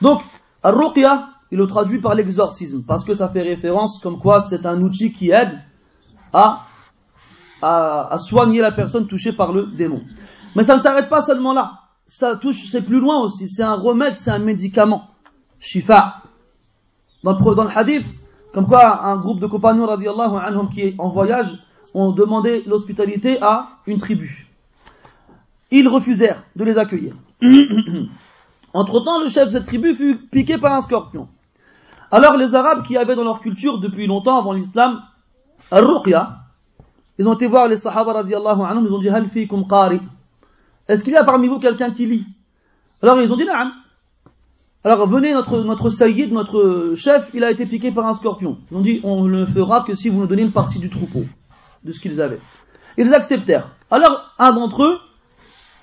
[0.00, 0.22] Donc,
[0.62, 4.82] Al-Ruqya, il le traduit par l'exorcisme, parce que ça fait référence comme quoi c'est un
[4.82, 5.62] outil qui aide
[6.32, 6.65] à,
[7.62, 10.02] à, à soigner la personne touchée par le démon.
[10.54, 13.48] Mais ça ne s'arrête pas seulement là ça touche, c'est plus loin aussi.
[13.48, 15.08] C'est un remède, c'est un médicament.
[15.58, 16.22] Shifa.
[17.24, 18.06] Dans le, dans le hadith,
[18.52, 21.52] comme quoi un groupe de compagnons radiallahu anhum qui est en voyage
[21.94, 24.46] ont demandé l'hospitalité à une tribu.
[25.70, 27.14] Ils refusèrent de les accueillir.
[28.74, 31.28] Entre temps, le chef de cette tribu fut piqué par un scorpion.
[32.10, 35.02] Alors les Arabes qui avaient dans leur culture depuis longtemps avant l'islam,
[35.70, 36.45] al-ruqya,
[37.18, 40.00] ils ont été voir les sahaba radiallahu anhum, ils ont dit, hal fikum qari?
[40.88, 42.26] Est-ce qu'il y a parmi vous quelqu'un qui lit?
[43.02, 43.72] Alors ils ont dit Naam.
[44.84, 48.58] Alors venez, notre, notre sayyid, notre chef, il a été piqué par un scorpion.
[48.70, 50.90] Ils ont dit on ne le fera que si vous nous donnez une partie du
[50.90, 51.24] troupeau,
[51.82, 52.40] de ce qu'ils avaient.
[52.96, 53.74] Ils acceptèrent.
[53.90, 54.98] Alors un d'entre eux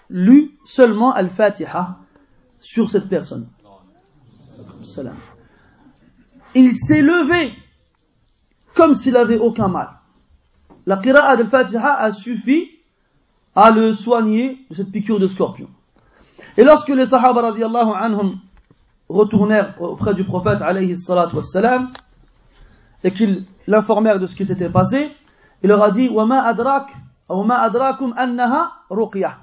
[0.10, 1.98] lut seulement Al-Fatiha
[2.60, 3.50] sur cette personne.
[6.56, 7.54] Il s'est levé
[8.74, 9.89] comme s'il avait aucun mal
[10.87, 12.70] La qira'a al-Fatiha a suffi
[13.54, 15.68] à le soigner de cette piqûre de scorpion.
[16.57, 18.38] Et lorsque les Sahaba radiallahu anhum
[19.09, 21.90] retournèrent auprès du prophète alayhi salatu wassalam,
[23.04, 25.11] et qu'ils l'informèrent de ce qui s'était passé,
[25.62, 26.94] il leur a dit وَمَا أَدْرَاكَ
[27.28, 29.37] وَمَا أَدْرَاكُمْ أَنَّهَا رُقْيَةٌ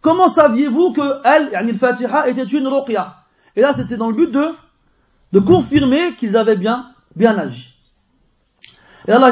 [0.00, 3.14] Comment saviez-vous que elle, yani le Fatiha, était une ruqya
[3.56, 4.54] Et là, c'était dans le but de,
[5.32, 7.75] de confirmer qu'ils avaient bien, bien agi.
[9.07, 9.31] Et Allah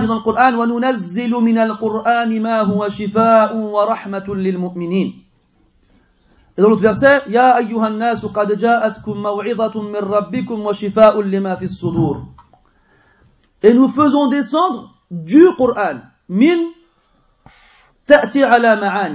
[6.57, 7.23] dans l'autre verset,
[13.63, 16.57] Et nous faisons descendre du Coran, min
[18.05, 19.11] ta'ti ala.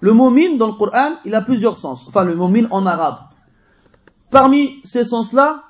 [0.00, 2.06] Le mot min dans le Coran, il a plusieurs sens.
[2.06, 3.20] Enfin, le mot min en arabe.
[4.30, 5.62] Parmi ces sens-là,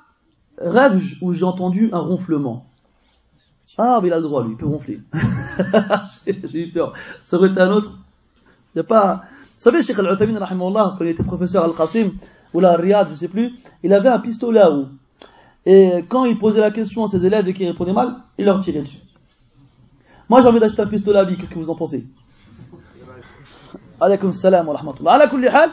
[0.57, 2.72] rêve où j'ai entendu un ronflement.
[3.77, 4.99] Ah, mais il a le droit, lui, il peut gonfler.
[6.25, 6.93] J'ai eu peur.
[7.23, 7.97] Ça aurait été un autre.
[8.73, 9.23] Il n'y a pas.
[9.41, 12.11] Vous savez, Sheikh Al-Uthaymin, quand il était professeur Al-Qasim,
[12.53, 14.87] ou là, Riyad, je sais plus, il avait un pistolet à eau.
[15.65, 18.59] Et quand il posait la question à ses élèves et qu'ils répondaient mal, il leur
[18.59, 18.99] tirait dessus.
[20.29, 22.05] Moi, j'ai envie d'acheter un pistolet à vie, qu'est-ce que vous en pensez?
[23.99, 25.13] Alaykoum salam wa rahmatullah.
[25.13, 25.71] Ala kulli hal.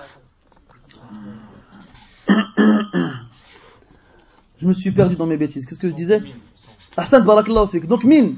[4.59, 5.67] Je me suis perdu dans mes bêtises.
[5.67, 6.23] Qu'est-ce que je disais?
[6.98, 7.88] Ahsan barakallahu fik.
[7.88, 8.34] Donc min,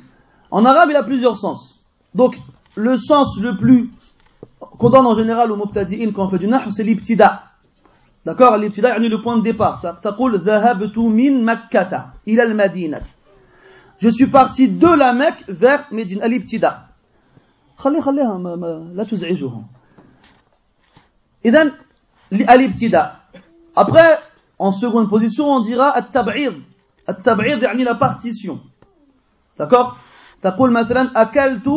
[0.51, 1.79] en arabe il a plusieurs sens.
[2.15, 2.39] Donc
[2.75, 3.89] le sens le plus
[4.59, 7.43] qu'on donne en général au mubtadi'in quand on fait du nahu, c'est l'ibtida.
[8.25, 9.81] D'accord L'ibtida, c'est le point de départ.
[10.01, 13.03] تقول ذهبت من مكة إلى المدينة.
[13.99, 16.87] Je suis parti de la Mecque vers Médine, l'ibtida.
[17.77, 19.65] خلي خليها ما ما لا تزعجهم.
[21.45, 21.71] إذن
[22.31, 23.15] الابتداء.
[23.75, 24.19] Après,
[24.59, 26.61] en seconde position, on dira التبعيض.
[27.09, 28.57] التبعيض يعني la partition
[29.59, 29.95] d'accord
[30.41, 31.69] تقول مثلا أكلت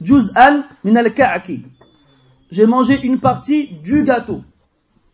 [0.00, 1.50] جزءا من الكعك
[2.52, 4.42] j'ai mangé une partie du gâteau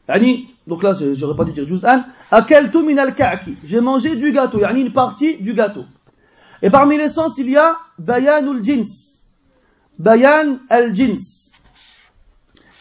[0.08, 4.58] يعني donc là j'aurais pas dû dire جزءا أكلت من الكعك j'ai mangé du gâteau
[4.61, 5.84] يعني une partie du gâteau
[6.62, 9.22] et parmi les sens il y a بيان الجنس
[9.98, 11.52] بيان الجنس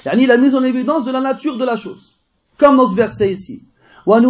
[0.05, 2.17] يعني la mise en évidence de la nature de la chose
[2.57, 3.63] comme dans ce verset ici
[4.04, 4.20] Et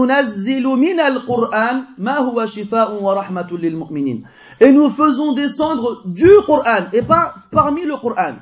[4.73, 8.35] nous faisons descendre du Coran et pas parmi le Coran.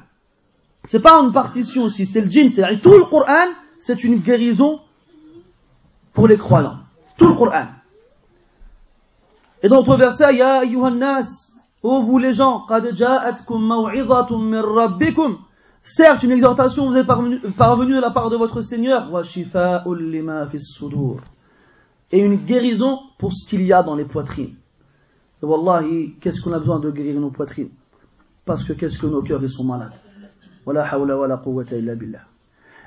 [0.84, 4.80] C'est pas une partition aussi, c'est le djinn, c'est tout le Coran, c'est une guérison
[6.12, 6.78] pour les croyants.
[7.16, 7.66] Tout le Coran.
[9.62, 12.84] Et dans d'autres versets, Ya ayyuhan nas, ô vous les gens, qad
[13.50, 15.38] min rabbikum.
[15.82, 19.10] Certes, une exhortation vous est parvenue, de la part de votre Seigneur,
[22.12, 24.56] et une guérison pour ce qu'il y a dans les poitrines.
[25.42, 27.70] Et wallahi, qu'est-ce qu'on a besoin de guérir nos poitrines?
[28.44, 29.94] Parce que qu'est-ce que nos cœurs ils sont malades.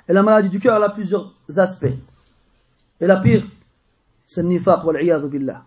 [0.08, 1.96] Et la maladie du cœur elle a plusieurs aspects.
[3.00, 3.48] Et la pire,
[4.26, 4.82] c'est le nifaq
[5.30, 5.64] billah.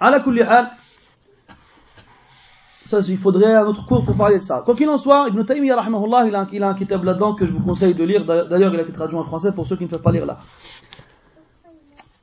[0.00, 0.70] la kulli hal,
[2.92, 4.62] il faudrait un autre cours pour parler de ça.
[4.64, 5.84] Quoi qu'il en soit, Ibn Taymiyyah,
[6.26, 8.24] il a, il a un kitab là-dedans que je vous conseille de lire.
[8.24, 10.38] D'ailleurs, il a été traduit en français pour ceux qui ne peuvent pas lire là.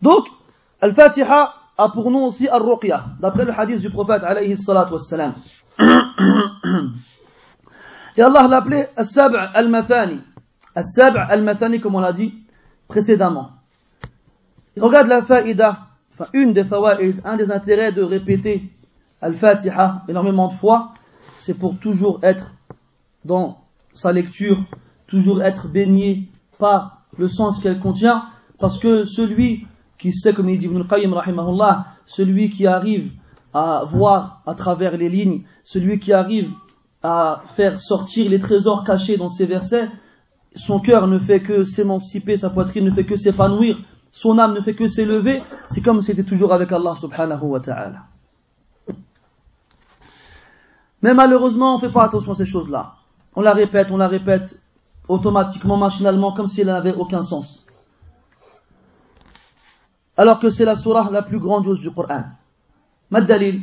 [0.01, 0.27] Donc,
[0.81, 5.33] Al-Fatiha a pour nom aussi Al-Ruqya, d'après le hadith du prophète, alayhi salatu wassalam.
[8.17, 10.21] Et Allah l'a appelé As-Sab' al-Mathani.
[10.73, 12.33] As-Sab' al-Mathani, comme on l'a dit
[12.87, 13.51] précédemment.
[14.75, 15.79] Et regarde la faïda,
[16.13, 18.74] enfin une des fawaïd, un des intérêts de répéter
[19.25, 20.93] Al-Fatiha énormément de fois,
[21.33, 22.51] c'est pour toujours être
[23.25, 23.57] dans
[23.93, 24.63] sa lecture,
[25.07, 28.25] toujours être baigné par le sens qu'elle contient,
[28.59, 29.65] parce que celui
[29.97, 31.15] qui sait, comme il dit Ibn al-Qayyim,
[32.05, 33.13] celui qui arrive
[33.51, 36.51] à voir à travers les lignes, celui qui arrive
[37.01, 39.89] à faire sortir les trésors cachés dans ces versets,
[40.55, 43.77] son cœur ne fait que s'émanciper, sa poitrine ne fait que s'épanouir,
[44.11, 47.59] son âme ne fait que s'élever, c'est comme si c'était toujours avec Allah subhanahu wa
[47.59, 48.14] ta'ala.
[51.05, 52.93] Mais malheureusement, on ne fait pas attention à ces choses-là.
[53.35, 54.59] On la répète, on la répète
[55.07, 57.63] automatiquement, machinalement, comme si elle n'avait aucun sens.
[60.17, 62.23] Alors que c'est la surah la plus grandiose du Coran.
[63.11, 63.61] Maddalil.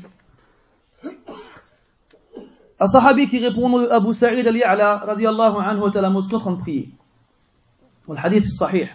[2.79, 6.39] Un sahabi qui répond à Abu Sa'id al-Ya'la, radiallahu anhu, était à la mosquée en
[6.39, 6.91] train de prier.
[8.09, 8.89] Le hadith sahih.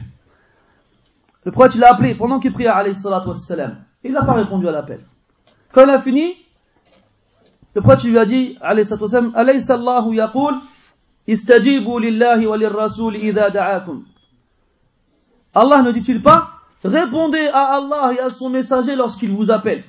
[1.44, 3.84] Le prophète, l'a appelé pendant qu'il priait, alayhi salatu wassalam.
[4.06, 5.02] Il n'a pas répondu à l'appel.
[5.74, 6.34] Quand il a fini,
[7.76, 8.92] le prophète lui a dit, alayhi
[9.70, 10.56] Allahu yaqul,
[11.28, 14.04] istajibu lillahi wa lirrasul idha da'akum.
[15.54, 16.50] Allah ne dit-il pas,
[16.84, 19.84] répondez à Allah et à son messager lorsqu'il vous appelle.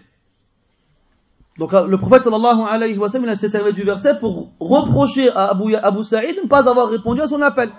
[1.58, 5.50] Donc le prophète sallallahu alayhi wa sallam, il s'est servi du verset pour reprocher à
[5.50, 7.70] Abu, Abu de ne pas avoir répondu à son appel.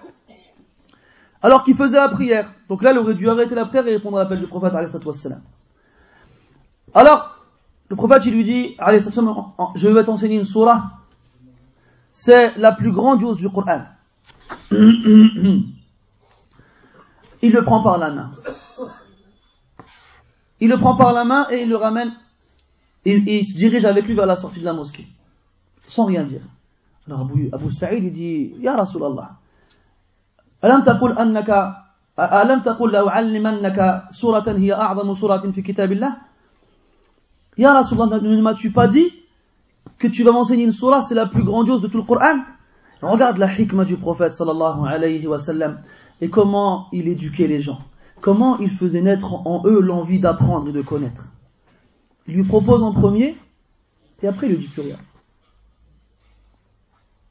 [1.41, 2.51] Alors qu'il faisait la prière.
[2.67, 4.91] Donc là, il aurait dû arrêter la prière et répondre à l'appel du prophète alayhi
[4.91, 5.41] sallam.
[6.93, 7.38] Alors,
[7.88, 8.76] le prophète, il lui dit,
[9.74, 11.00] je vais t'enseigner une surah.
[12.12, 13.82] C'est la plus grandiose du Coran.
[14.70, 15.72] il
[17.42, 18.32] le prend par la main.
[20.60, 22.12] Il le prend par la main et il le ramène.
[23.04, 25.06] Et, il se dirige avec lui vers la sortie de la mosquée.
[25.86, 26.42] Sans rien dire.
[27.06, 29.36] Alors Abu, Abu Sa'id, il dit, Ya Rasulallah,
[30.64, 31.50] ألم تقل أنك
[32.18, 36.16] ألم تقل لو علمنك سورة هي أعظم سورة في كتاب الله
[37.59, 39.11] Ya Rasulallah, ne m'as-tu pas dit
[39.97, 42.39] que tu vas m'enseigner une surah, c'est la plus grandiose de tout le Coran
[43.01, 45.37] Regarde la hikmah du prophète sallallahu alayhi wa
[46.21, 47.79] et comment il éduquait les gens.
[48.21, 51.27] Comment il faisait naître en eux l'envie d'apprendre et de connaître.
[52.27, 53.35] Il lui propose en premier
[54.23, 54.97] et après il lui dit plus rien.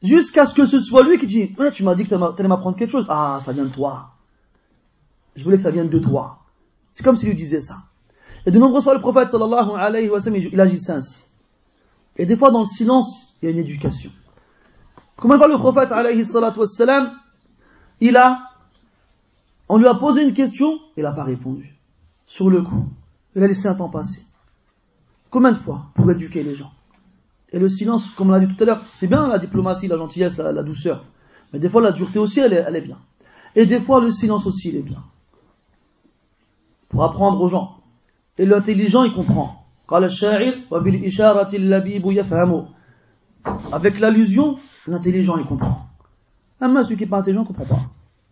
[0.02, 2.76] Jusqu'à ce que ce soit lui qui dit tu m'as dit que tu allais m'apprendre
[2.76, 3.06] quelque chose.
[3.08, 4.10] Ah, ça vient de toi.
[5.36, 6.40] Je voulais que ça vienne de toi.
[6.92, 7.76] C'est comme s'il lui disait ça.
[8.46, 11.24] Et de nombreuses fois, le prophète sallallahu alayhi wa sallam, il agissait ainsi.
[12.16, 14.11] Et des fois, dans le silence, il y a une éducation.
[15.16, 17.12] Combien de fois le prophète alayhi salatu wassalam,
[18.01, 18.40] il a,
[19.68, 21.77] on lui a posé une question, il n'a pas répondu.
[22.27, 22.87] Sur le coup.
[23.35, 24.23] Il a laissé un temps passer.
[25.31, 26.73] Combien de fois pour éduquer les gens?
[27.52, 29.96] Et le silence, comme on l'a dit tout à l'heure, c'est bien la diplomatie, la
[29.96, 31.04] gentillesse, la, douceur.
[31.52, 32.98] Mais des fois, la dureté aussi, elle est, elle est bien.
[33.54, 35.02] Et des fois, le silence aussi, il est bien.
[36.88, 37.77] Pour apprendre aux gens.
[38.38, 39.66] Et l'intelligent, il comprend.
[43.72, 45.86] Avec l'allusion, l'intelligent, il comprend.
[46.60, 47.80] Un celui qui n'est pas intelligent, ne comprend pas.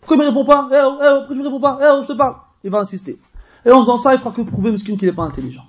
[0.00, 1.86] Pourquoi il ne répond pas eh oh, eh oh, pourquoi tu ne réponds pas Eh
[1.88, 3.18] oh, je te parle Il va insister.
[3.64, 5.64] Et en faisant ça, il fera que prouver qu'il n'est pas intelligent.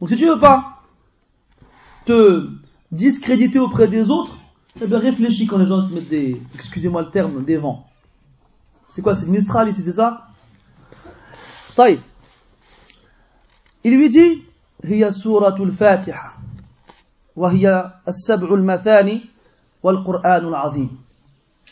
[0.00, 0.82] Donc si tu veux pas
[2.04, 2.48] te
[2.92, 4.36] discréditer auprès des autres,
[4.80, 7.86] eh bien réfléchis quand les gens te mettent des, excusez-moi le terme, des vents.
[8.88, 10.28] C'est quoi C'est Mistral ici, c'est ça?
[11.74, 12.00] Taï.
[13.85, 14.43] Il lui dit
[14.83, 16.37] هي سورة الفاتحة
[17.35, 19.21] وهي السبع المثاني
[19.83, 20.97] والقرآن العظيم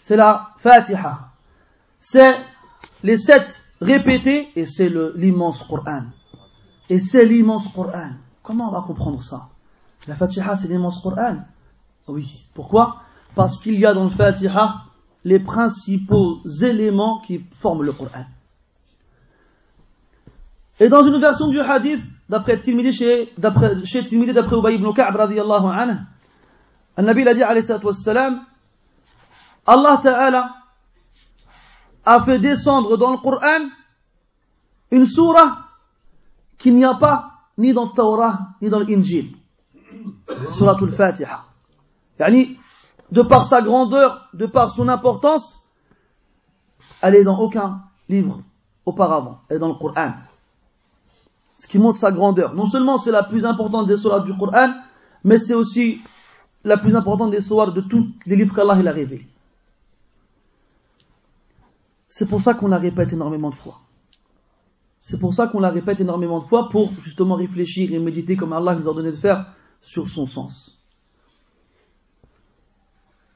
[0.01, 1.31] C'est la Fatiha.
[1.99, 2.33] C'est
[3.03, 6.03] les sept répéter, et c'est l'immense Coran.
[6.89, 8.11] Et c'est l'immense Coran.
[8.41, 9.49] Comment on va comprendre ça
[10.07, 11.37] La Fatiha, c'est l'immense Coran
[12.07, 12.47] Oui.
[12.55, 13.01] Pourquoi
[13.35, 14.83] Parce qu'il y a dans le Fatiha
[15.25, 18.25] les principaux éléments qui forment le Coran.
[20.80, 25.14] Et dans une version du hadith, d'après Tirmidhi, chez, d'après, Tirmidhi, d'après Ubay ibn Ka'b,
[25.14, 25.98] radiallahu anhu,
[26.98, 28.44] Nabi l'a dit, alayhi wassalam,
[29.66, 30.54] Allah Ta'ala
[32.04, 33.68] a fait descendre dans le Coran
[34.90, 35.58] une surah
[36.58, 39.34] qu'il n'y a pas ni dans le Torah ni dans l'Injil.
[40.52, 41.44] Surah al-Fatiha.
[42.18, 42.58] Yani,
[43.10, 45.58] de par sa grandeur, de par son importance,
[47.00, 48.40] elle est dans aucun livre
[48.84, 49.40] auparavant.
[49.48, 50.12] Elle est dans le Coran.
[51.56, 52.54] Ce qui montre sa grandeur.
[52.54, 54.74] Non seulement c'est la plus importante des surahs du Coran,
[55.22, 56.00] mais c'est aussi
[56.64, 59.28] la plus importante des surahs de tous les livres qu'Allah a révélés.
[62.08, 63.80] C'est pour ça qu'on la répète énormément de fois.
[65.00, 68.52] C'est pour ça qu'on la répète énormément de fois pour justement réfléchir et méditer comme
[68.52, 69.46] Allah nous a donné de faire
[69.80, 70.80] sur son sens.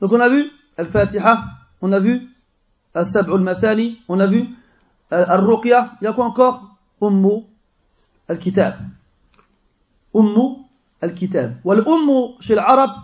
[0.01, 1.45] Donc on a vu Al-Fatiha,
[1.83, 2.29] on a vu
[2.95, 4.47] Al-Sab'u al-Mathani, on a vu
[5.11, 6.77] Al-Ruqya, il y a quoi encore?
[7.01, 7.45] Ummu
[8.28, 8.76] Al-Kitab.
[10.14, 10.66] Ummu
[11.02, 11.56] Al-Kitab.
[11.64, 12.96] Wal-Ummu chez l'arabe,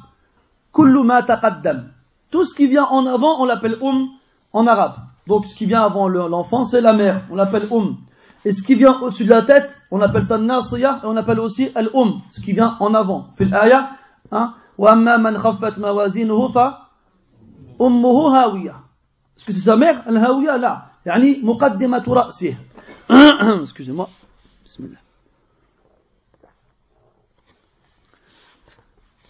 [0.74, 1.92] kullu ma taqaddam.
[2.32, 4.08] Tout ce qui vient en avant, on l'appelle Um
[4.54, 4.96] en arabe.
[5.28, 7.98] Donc ce qui vient avant l'enfant, c'est la mère, on l'appelle Um.
[8.46, 11.40] Et ce qui vient au-dessus de la tête, on appelle ça Nasiya, et on appelle
[11.40, 13.28] aussi Al-Um, ce qui vient en avant.
[13.36, 13.92] Fil aya,
[14.32, 18.76] hein, وأما من خفت موازينه فأمه هاوية
[19.38, 22.58] Est-ce que c'est sa mère الهاوية لا يعني مقدمة رأسه
[23.64, 24.08] excusez-moi
[24.66, 24.90] بسم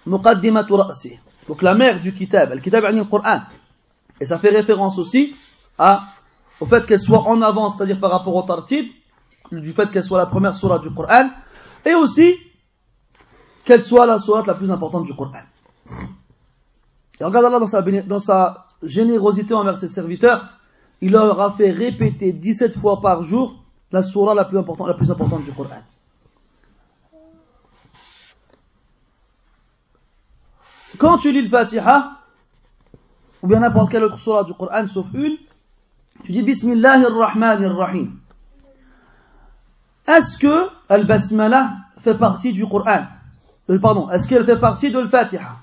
[0.05, 3.41] مقدمة رأسه donc la mère du kitab le kitab يعني le Coran
[4.19, 5.35] et ça fait référence aussi
[5.77, 6.03] à,
[6.59, 8.87] au fait qu'elle soit en avant, c'est-à-dire par rapport au tartib,
[9.51, 11.29] du fait qu'elle soit la première surah du Coran,
[11.85, 12.35] et aussi
[13.63, 15.41] qu'elle soit la surah la plus importante du Coran.
[17.19, 20.49] Et regarde Allah dans sa, dans sa générosité envers ses serviteurs,
[21.01, 24.93] il leur a fait répéter 17 fois par jour la surah la plus importante, la
[24.93, 25.81] plus importante du Coran.
[30.98, 32.18] Quand tu lis le Fatiha,
[33.42, 35.36] ou bien n'importe quelle autre surah du Coran sauf une,
[36.22, 38.12] tu dis Bismillahir Rahmanir Rahim.
[40.06, 43.06] Est-ce que Al-Basmala fait partie du Coran?
[43.70, 45.56] Euh, Pardon, est-ce qu'elle fait partie de Al-Fatiha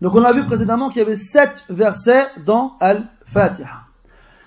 [0.00, 3.82] Donc on a vu précédemment qu'il y avait sept versets dans Al-Fatiha.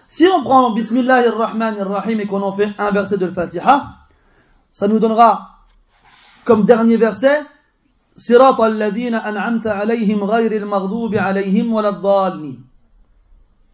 [0.10, 3.96] Si on prend Bismillahir Rahmanir Rahim et qu'on en fait un verset de Al-Fatiha,
[4.74, 5.60] ça nous donnera
[6.46, 7.42] comme dernier verset
[8.18, 12.64] صراط الذين أنعمت عليهم غير المغضوب عليهم ولا الضالين.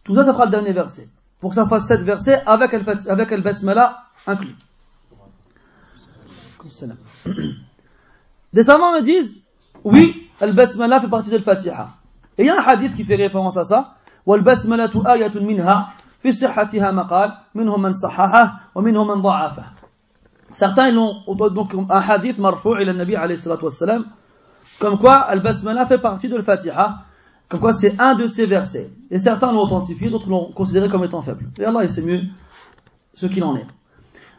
[0.04, 1.08] Tout ça, ça fera le dernier verset
[1.40, 4.54] pour que ça fasse 7 versets avec el, avec el basmala inclus.
[8.52, 9.42] Des savants me disent,
[9.82, 11.94] oui, el basmala fait partie de Fatiha.
[12.36, 13.94] Et il y a un hadith qui fait référence à ça.
[14.26, 19.64] والبسملة آية منها في صحتها مقال منهم من صححه ومنهم من ضعفه.
[20.52, 24.06] Certains ont donc un hadith marfou' ila nabi alayhi salatu wassalam
[24.78, 27.04] comme quoi al-basmala fait partie de Fatiha
[27.48, 28.90] comme quoi c'est un de ces versets.
[29.10, 31.50] Et certains l'ont authentifié, d'autres l'ont considéré comme étant faible.
[31.58, 32.22] Et Allah, il sait mieux
[33.12, 33.66] ce qu'il en est.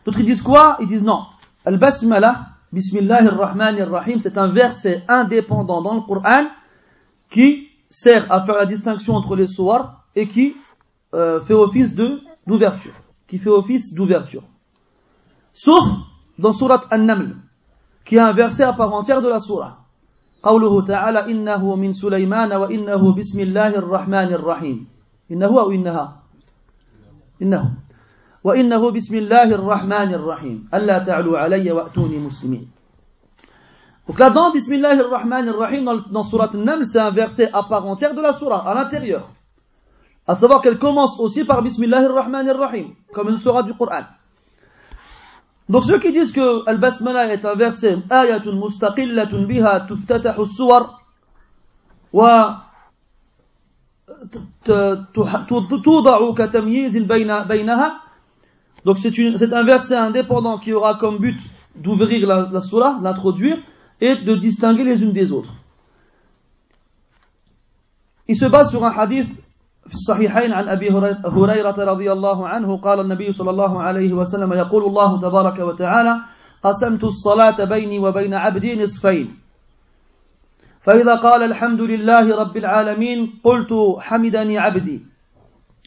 [0.05, 0.77] D'autres ils disent quoi?
[0.81, 1.23] Ils disent non.
[1.63, 6.47] Al-Basmala, Bismillahir Rahmanir Rahim, c'est un verset indépendant dans le Coran
[7.29, 10.55] qui sert à faire la distinction entre les soirs et qui
[11.13, 12.93] euh, fait office de d'ouverture.
[13.27, 14.43] Qui fait office d'ouverture.
[15.53, 15.87] Sauf
[16.37, 17.37] dans Surat An-Naml,
[18.03, 19.84] qui est un verset à part entière de la Surah.
[20.45, 24.87] قوله تعالى إنه من سليمان وإنه بسم الله الرحمن الرحيم
[25.31, 26.05] إنه أو إنها
[27.41, 27.73] إنه
[28.43, 32.75] وإنه بسم الله الرحمن الرحيم ألا تعلوا علي وأتوني مسلمين
[34.07, 38.13] Donc là-dedans, Bismillah ar-Rahman ar-Rahim, dans, dans Surat Nam, c'est un verset à part entière
[38.13, 39.31] de la Surah, à l'intérieur.
[40.27, 44.03] À savoir qu'elle commence aussi par Bismillah ar-Rahman ar-Rahim, comme une Surah du Coran.
[45.67, 51.01] Donc ceux qui disent que Al-Basmala est un verset ayatun mustaqillatun biha tuftatahu suwar
[52.13, 52.65] wa
[54.63, 58.01] tuda'u katamyiz baynaha
[58.85, 61.39] donc c'est un verset indépendant qui aura comme but
[61.75, 63.57] d'ouvrir la, la surah, l'introduire
[63.99, 65.51] et de distinguer les unes des autres.
[68.27, 69.43] Il se base sur un hadith
[69.87, 70.89] في الصحيحين عن أبي
[71.25, 76.21] هريرة رضي الله عنه قال النبي صلى الله عليه وسلم يقول الله تبارك وتعالى
[76.63, 79.37] قسمت الصلاة بيني وبين عبدي نصفين.
[80.81, 85.05] فإذا قال الحمد لله رب العالمين قلت حمدني عبدي.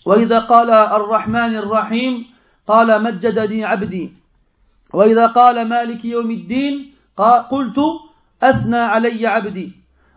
[0.06, 2.26] وإذا قال الرحمن الرحيم
[2.66, 4.12] قال مجدني عبدي.
[4.94, 6.94] وإذا قال مالك يوم الدين
[7.50, 7.78] قلت
[8.42, 9.72] أثنى علي عبدي.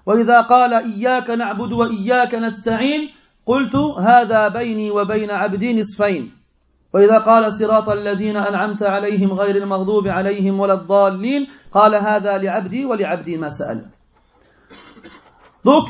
[0.06, 6.32] وإذا قال إياك نعبد وإياك نستعين قلت هذا بيني وبين عبدي نصفين.
[6.94, 13.38] وإذا قال صراط الذين أنعمت عليهم غير المغضوب عليهم ولا الضالين قال هذا لعبدي ولعبدي
[13.38, 13.90] ما سأل.
[15.66, 15.86] دوك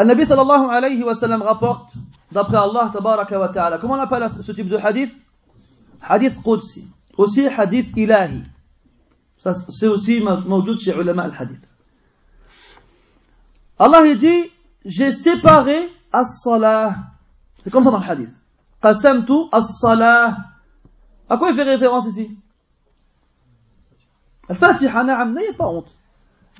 [0.00, 1.92] النبي صلى الله عليه وسلم غفرت
[2.32, 5.12] دبر الله تبارك وتعالى كما نقول ستبد الحديث
[6.00, 6.84] حديث قدسي
[7.20, 8.42] aussi حديث إلهي
[9.38, 11.58] c'est موجود في علماء الحديث
[13.80, 14.50] الله يجي
[14.86, 16.95] جي séparé as-salah.
[17.59, 18.31] C'est comme ça dans le hadith.
[18.81, 20.37] Qasamtu as-salah.
[21.29, 22.37] À quoi il fait référence ici
[24.49, 25.97] Al-Fatiha, na'am, n'ayez pas honte.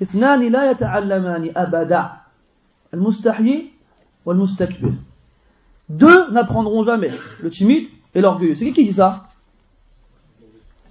[0.02, 2.12] اثنان لا يتعلمان أبدا
[2.94, 3.72] المستحيي
[4.24, 4.92] والمستكبر
[5.88, 7.10] Deux n'apprendront jamais,
[7.42, 8.54] le timide et l'orgueilleux.
[8.54, 9.28] C'est qui qui dit ça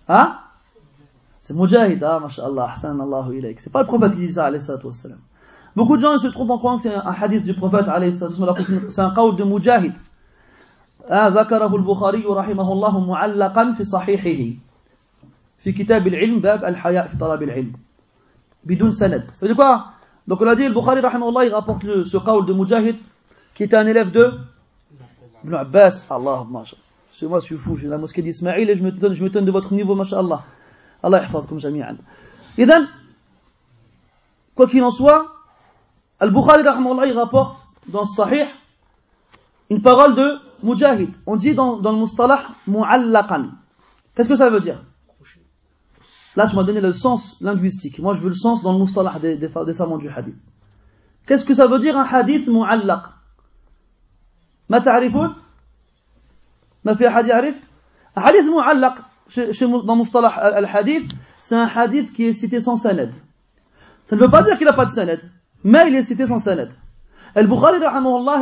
[0.07, 0.37] Hein
[1.39, 3.59] C'est Mujahid, ah, masha'Allah, ahsan Allahu ilayk.
[3.59, 5.17] C'est pas le prophète qui dit ça, alayhi salatu wassalam.
[5.76, 7.84] Beaucoup de gens se trompent en croyant que c'est un hadith du prophète.
[8.88, 9.92] C'est un qawl de Mujahid.
[11.10, 14.56] ذكره البخاري رحمه الله معلقا في صحيحه
[15.58, 17.72] في كتاب العلم باب الحياء في طلب العلم
[18.64, 19.92] بدون سند ça veut dire quoi
[20.26, 22.96] donc on a dit le Bukhari رحمه الله il rapporte le, ce qawl de Mujahid
[23.54, 24.32] qui était un élève de
[25.44, 26.44] Ibn Abbas Allah
[27.08, 29.30] c'est moi je suis fou j'ai la mosquée d'Ismaïl et je me donne je me
[29.30, 30.42] donne de votre niveau mashallah
[31.04, 31.98] Allah yahfazkum jami'an
[32.58, 32.88] إذن
[34.56, 35.35] quoi qu'il en soit
[36.19, 38.45] Al-Bukhari رحمه الله il rapporte dans le Sahih
[39.69, 41.09] une parole de Mujahid.
[41.25, 43.51] On dit dans, dans le mustalah mu'allaqan.
[44.15, 44.83] Qu'est-ce que ça veut dire
[46.35, 47.99] Là, tu m'as donné le sens linguistique.
[47.99, 50.37] Moi, je veux le sens dans le mustalah des, des, des savants du hadith.
[51.25, 53.03] Qu'est-ce que ça veut dire un hadith mu'allaq
[54.69, 55.35] ما تعرفون؟
[56.85, 57.55] ما في أحد يعرف؟
[58.15, 58.95] Un hadith mu'allaq
[59.85, 63.11] dans mustalah al-hadith, c'est un hadith qui est cité sans sanad.
[64.05, 65.19] Ça ne veut pas dire qu'il n'a pas de sanad,
[65.66, 66.70] mais il est cité sans sanad.
[67.34, 67.78] Al-Bukhari,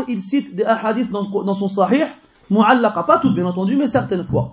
[0.08, 2.04] il cite des hadiths dans, dans son sahih,
[2.50, 4.52] mu'allaqa, pas toutes bien entendu, mais certaines fois.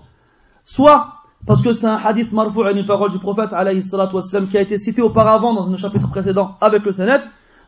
[0.63, 1.07] Soit
[1.45, 3.81] parce que c'est un hadith marfou' une parole du prophète alayhi
[4.49, 7.21] qui a été cité auparavant dans un chapitre précédent avec le sanad,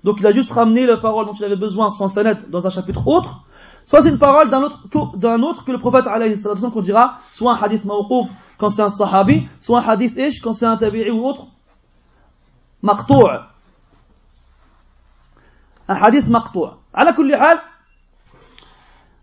[0.05, 2.69] donc il a juste ramené la parole dont il avait besoin sans sanad dans un
[2.69, 3.43] chapitre autre,
[3.85, 6.41] soit c'est une parole d'un autre, que le prophète alayhi
[6.73, 10.53] qu'on dira, soit un hadith mawqouf quand c'est un sahabi, soit un hadith ish quand
[10.53, 11.47] c'est un tabi'i ou autre,
[12.81, 13.27] maqtou'
[15.87, 16.79] un hadith maqtua.
[16.93, 17.59] À kulli hal,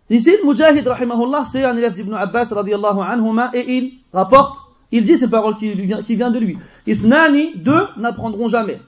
[0.09, 4.57] ici, Mujahid, rahimahullah, c'est un élève d'Ibn Abbas, radiallahu anhuma, et il rapporte,
[4.91, 6.57] il dit ces paroles qui, viennent de lui.
[6.85, 8.79] Ithnani, deux, n'apprendront jamais.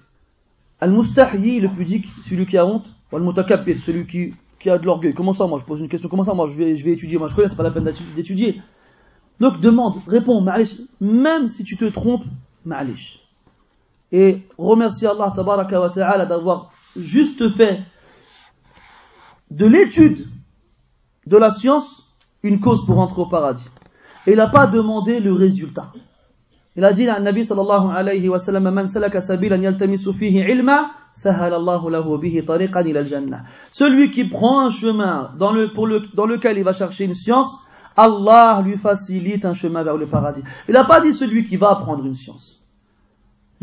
[0.82, 5.14] Al-Mustahyi, le pudique, celui qui a honte, ou Al-Mutakabbir, celui qui, qui a de l'orgueil.
[5.14, 7.18] Comment ça, moi, je pose une question, comment ça, moi, je vais, je vais étudier,
[7.18, 8.62] moi, je connais, c'est pas la peine d'étudier.
[9.40, 12.26] Donc, demande, réponds, ma'alish, même si tu te trompes,
[12.66, 13.22] ma'alish.
[14.12, 17.82] Et remercie Allah, tabaraka wa ta'ala, d'avoir juste fait
[19.52, 20.28] de l'étude
[21.28, 22.04] de la science
[22.44, 23.70] une cause pour entrer au paradis.
[24.28, 25.92] Et il n'a pas demandé le résultat.
[26.76, 28.88] Il a dit à Nabi sallallahu alayhi wa sallam Man.
[33.72, 37.14] Celui qui prend un chemin dans, le, pour le, dans lequel il va chercher une
[37.14, 40.42] science, Allah lui facilite un chemin vers le paradis.
[40.68, 42.63] Il n'a pas dit celui qui va apprendre une science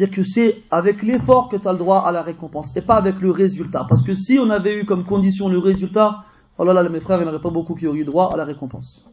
[0.00, 2.96] dire que c'est avec l'effort que tu as le droit à la récompense et pas
[2.96, 3.84] avec le résultat.
[3.88, 6.24] Parce que si on avait eu comme condition le résultat,
[6.58, 8.32] oh là là, mes frères, il n'y en aurait pas beaucoup qui auraient eu droit
[8.32, 9.04] à la récompense.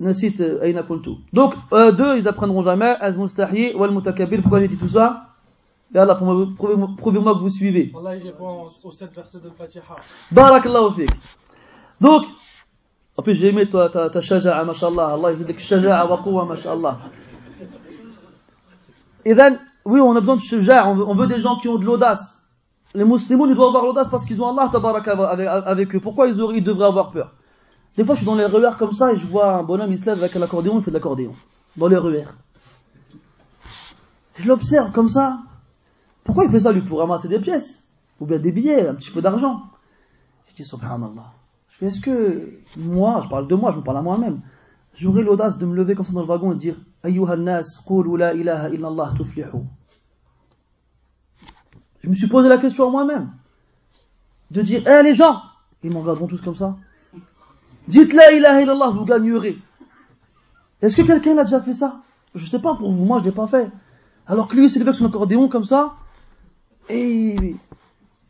[0.00, 0.72] Euh,
[1.32, 2.96] Donc, euh, deux, ils apprendront jamais.
[4.42, 5.06] Pourquoi j'ai dit tout ça?
[5.92, 7.92] Là, prouvez-moi que vous suivez.
[7.96, 8.32] Allah, il.
[10.32, 11.06] Barakallahu.
[12.00, 12.26] Donc,
[13.16, 15.14] en plus, j'ai aimé toi, ta, ta shaja'a, mashallah.
[15.14, 16.98] Allah, il dit que shaja'a wa quwa, mashallah.
[19.24, 21.78] Et then, oui, on a besoin de shaja'a, on, on veut des gens qui ont
[21.78, 22.42] de l'audace.
[22.94, 26.00] Les musulmans, ils doivent avoir l'audace parce qu'ils ont Allah tabaraka avec, avec eux.
[26.00, 27.32] Pourquoi ils, auraient, ils devraient avoir peur?
[27.96, 29.98] Des fois, je suis dans les ruères comme ça et je vois un bonhomme, il
[29.98, 31.34] se lève avec l'accordéon, il fait de l'accordéon.
[31.76, 32.34] Dans les ruères.
[34.36, 35.38] Je l'observe comme ça.
[36.24, 37.88] Pourquoi il fait ça, lui, pour ramasser des pièces?
[38.20, 39.62] Ou bien des billets, un petit peu d'argent?
[40.48, 41.32] Je dis, subhanallah.
[41.68, 44.40] Je fais, est-ce que moi, je parle de moi, je me parle à moi-même,
[44.94, 48.16] j'aurais l'audace de me lever comme ça dans le wagon et dire, Ayyuhan nas, qulu
[48.16, 49.62] la ilaha illallah tuflihu.
[52.02, 53.32] Je me suis posé la question à moi-même.
[54.50, 55.42] De dire, eh les gens,
[55.82, 56.76] ils m'en regarderont tous comme ça.
[57.88, 59.58] Dites la ilaha illallah, vous gagnerez.
[60.82, 62.02] Est-ce que quelqu'un l'a déjà fait ça?
[62.34, 63.70] Je sais pas pour vous, moi je l'ai pas fait.
[64.26, 65.94] Alors que lui, s'est levé avec son accordéon comme ça,
[66.88, 67.56] et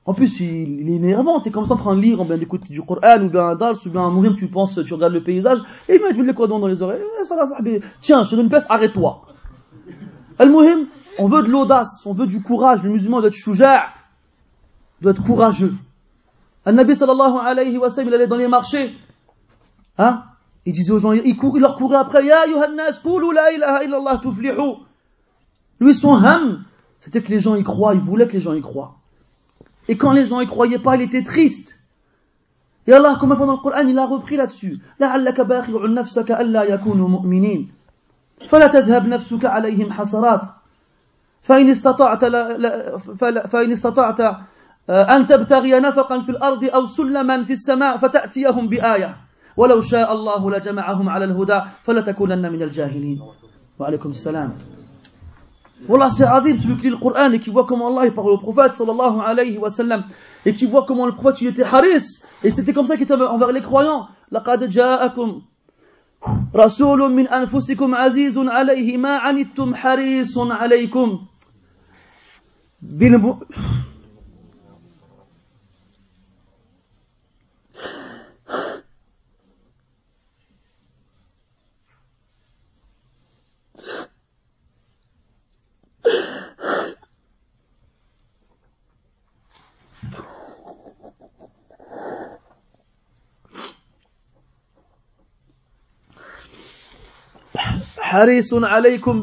[0.07, 2.39] En plus, il, il est énervant, t'es comme ça en train de lire, ou bien
[2.39, 5.13] d'écouter du Coran, ou bien un dars, ou bien un mourim, tu penses, tu regardes
[5.13, 7.03] le paysage, et il met les cordons dans les oreilles.
[7.21, 7.59] Eh, ça ça.
[8.01, 9.23] Tiens, je te donne une pièce, arrête-toi.
[10.39, 10.87] Al-Muhim,
[11.19, 13.87] on veut de l'audace, on veut du courage, le musulman doit être chouja',
[15.01, 15.75] doit être courageux.
[16.65, 18.95] Al-Nabi sallallahu alayhi wa sallam, il allait dans les marchés,
[19.99, 20.23] hein,
[20.67, 24.19] il disait aux gens, il, il leur courait après, Ya yuhannas, koulou la ilaha illallah
[24.23, 24.85] tuflihu.
[25.81, 26.65] Lui, son ham,
[27.01, 28.95] c'était que les gens y croient, il voulait que les gens y croient.
[29.89, 31.78] Et quand les gens y croyaient pas, il était triste.
[32.89, 34.80] Et Allah, comme dans le Coran, il a repris là-dessus.
[35.01, 37.68] لعلك باخع نفسك ألا يكونوا مؤمنين.
[38.49, 40.41] فلا تذهب نفسك عليهم حسرات.
[41.43, 42.24] فإن استطعت
[43.51, 44.20] فإن استطعت
[44.91, 49.16] أن تبتغي نفقا في الأرض أو سلما في السماء فتأتيهم بآية.
[49.57, 53.20] ولو شاء الله لجمعهم على الهدى فلتكونن من الجاهلين.
[53.78, 54.76] وعليكم السلام.
[55.87, 58.31] Voilà, c'est Adib, celui qui lit le Coran et qui voit comment Allah il parle
[58.31, 60.05] au prophète sallallahu alayhi wa sallam
[60.45, 63.14] et qui voit comment le prophète il était haris et c'était comme ça qu'il était
[63.14, 64.09] envers les croyants.
[64.33, 65.43] لقد جاءكم
[66.57, 71.20] رسول من أنفسكم عزيز عليه ما عنتم حريص عليكم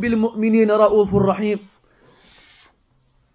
[0.01, 1.59] بالم...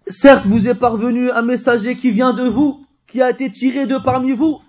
[0.06, 3.96] Certes, vous est parvenu un messager qui vient de vous, qui a été tiré de
[3.96, 4.60] parmi vous.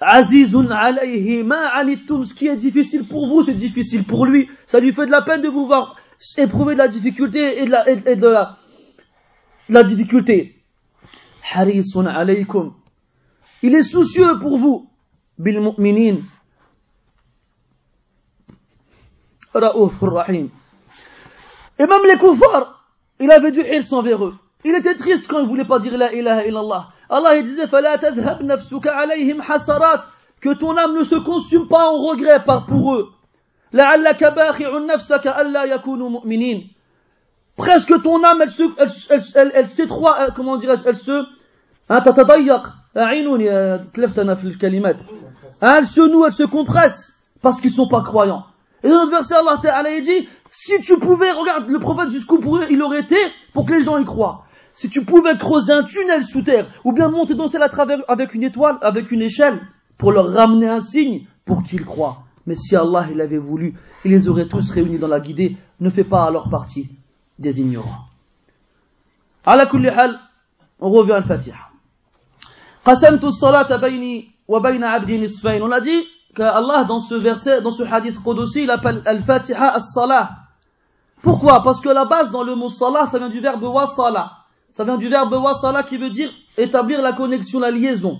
[0.00, 4.50] Azizun alayhi ma anittum, ce qui est difficile pour vous, c'est difficile pour lui.
[4.66, 5.96] Ça lui fait de la peine de vous voir
[6.36, 8.58] éprouver de la difficulté et de la, et de la,
[9.68, 10.62] de la difficulté.
[11.54, 12.74] Harisun alaykum.
[13.62, 14.90] Il est soucieux pour vous.
[15.38, 16.18] Bil mu'minin.
[19.54, 20.48] Rahim.
[21.78, 22.84] Et même les koufars,
[23.20, 24.34] il avait du hirs envers eux.
[24.64, 26.88] Il était triste quand il voulait pas dire la ilaha illallah.
[27.10, 30.00] Allah il disait فَلَا تَذْهَبْ نَفْسُكَ عَلَيْهِمْ حَسَرَاتٍ
[30.40, 33.10] Que ton âme ne se consume pas en regret par pour eux.
[33.72, 36.70] لَعَلَّكَ بَاخِعُ نَفْسَكَ أَلَّا يَكُونُوا مُؤْمِنِينَ
[37.56, 41.24] Presque ton âme, elle se, elle, elle, elle, elle s'étroit, comment dirais-je, elle se,
[41.88, 44.96] hein, تتضيق أعينوني تلفتنا في الكلمات.
[45.62, 48.44] Hein, elle se noue, elle se compresse parce qu'ils sont pas croyants.
[48.83, 52.81] Et dans notre verset, Allah Ta'ala dit, si tu pouvais, regarde, le prophète jusqu'où il
[52.81, 53.17] aurait été
[53.53, 54.45] pour que les gens y croient.
[54.73, 57.99] Si tu pouvais creuser un tunnel sous terre, ou bien monter dans ciel à travers,
[58.07, 59.59] avec une étoile, avec une échelle,
[59.97, 62.23] pour leur ramener un signe, pour qu'ils croient.
[62.45, 63.75] Mais si Allah, il avait voulu,
[64.05, 66.89] il les aurait tous réunis dans la guidée, ne fait pas alors partie
[67.37, 68.05] des ignorants.
[69.45, 69.67] Hal,
[70.79, 71.57] on revient à Fatiha.
[72.85, 75.61] Qasamtu salata bayni wa bayna abdi nisfayn.
[75.61, 80.29] On a dit, qu'Allah, dans ce verset, dans ce hadith Qudsi, il appelle Al-Fatiha As-Salah.
[81.21, 81.63] Pourquoi?
[81.63, 84.31] Parce que la base dans le mot Salah, ça vient du verbe wasala.
[84.71, 88.19] Ça vient du verbe wasala qui veut dire établir la connexion, la liaison.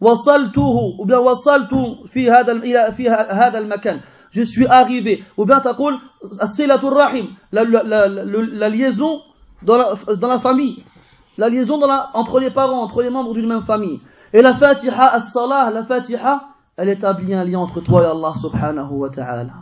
[0.00, 3.98] Wasaltuhu, ou bien wasaltu fi hada al-makan.
[4.30, 5.24] Je suis arrivé.
[5.36, 5.98] Ou bien taqul
[6.40, 9.22] as-silatur rahim, la, la, la, liaison
[9.62, 10.84] dans la, famille.
[11.36, 11.80] La liaison
[12.14, 14.00] entre les parents, entre les membres d'une même famille.
[14.32, 16.47] Et la Fatiha as-Salah, la Fatiha,
[16.78, 19.52] elle établit un lien entre toi et Allah subhanahu wa ta'ala.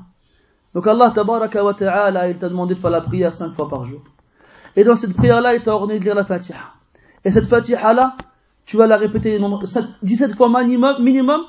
[0.74, 3.86] Donc Allah tabaraka wa ta'ala, il t'a demandé de faire la prière cinq fois par
[3.86, 4.02] jour.
[4.76, 6.74] Et dans cette prière-là, il t'a ordonné de lire la Fatiha.
[7.24, 8.18] Et cette Fatiha-là,
[8.66, 9.40] tu vas la répéter
[10.02, 11.40] 17 fois minimum,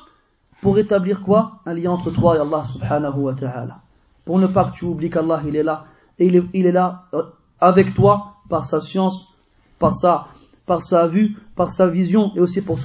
[0.62, 1.60] pour établir quoi?
[1.66, 3.80] Un lien entre toi et Allah subhanahu wa ta'ala.
[4.24, 5.84] Pour ne pas que tu oublies qu'Allah, il est là.
[6.18, 7.24] Et il est, il est là euh,
[7.60, 9.34] avec toi par sa science,
[9.78, 10.28] par sa
[10.68, 12.78] par sa vue, par sa vision, et aussi par,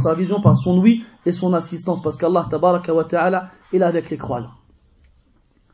[0.00, 4.10] sa vision, par son oui et son assistance, parce qu'Allah tabaraka wa ta'ala, est avec
[4.10, 4.54] les croyants.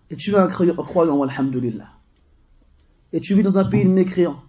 [0.09, 1.89] Et tu es un croyant, alhamdulillah.
[3.13, 4.41] Et tu vis dans un pays de mécréants,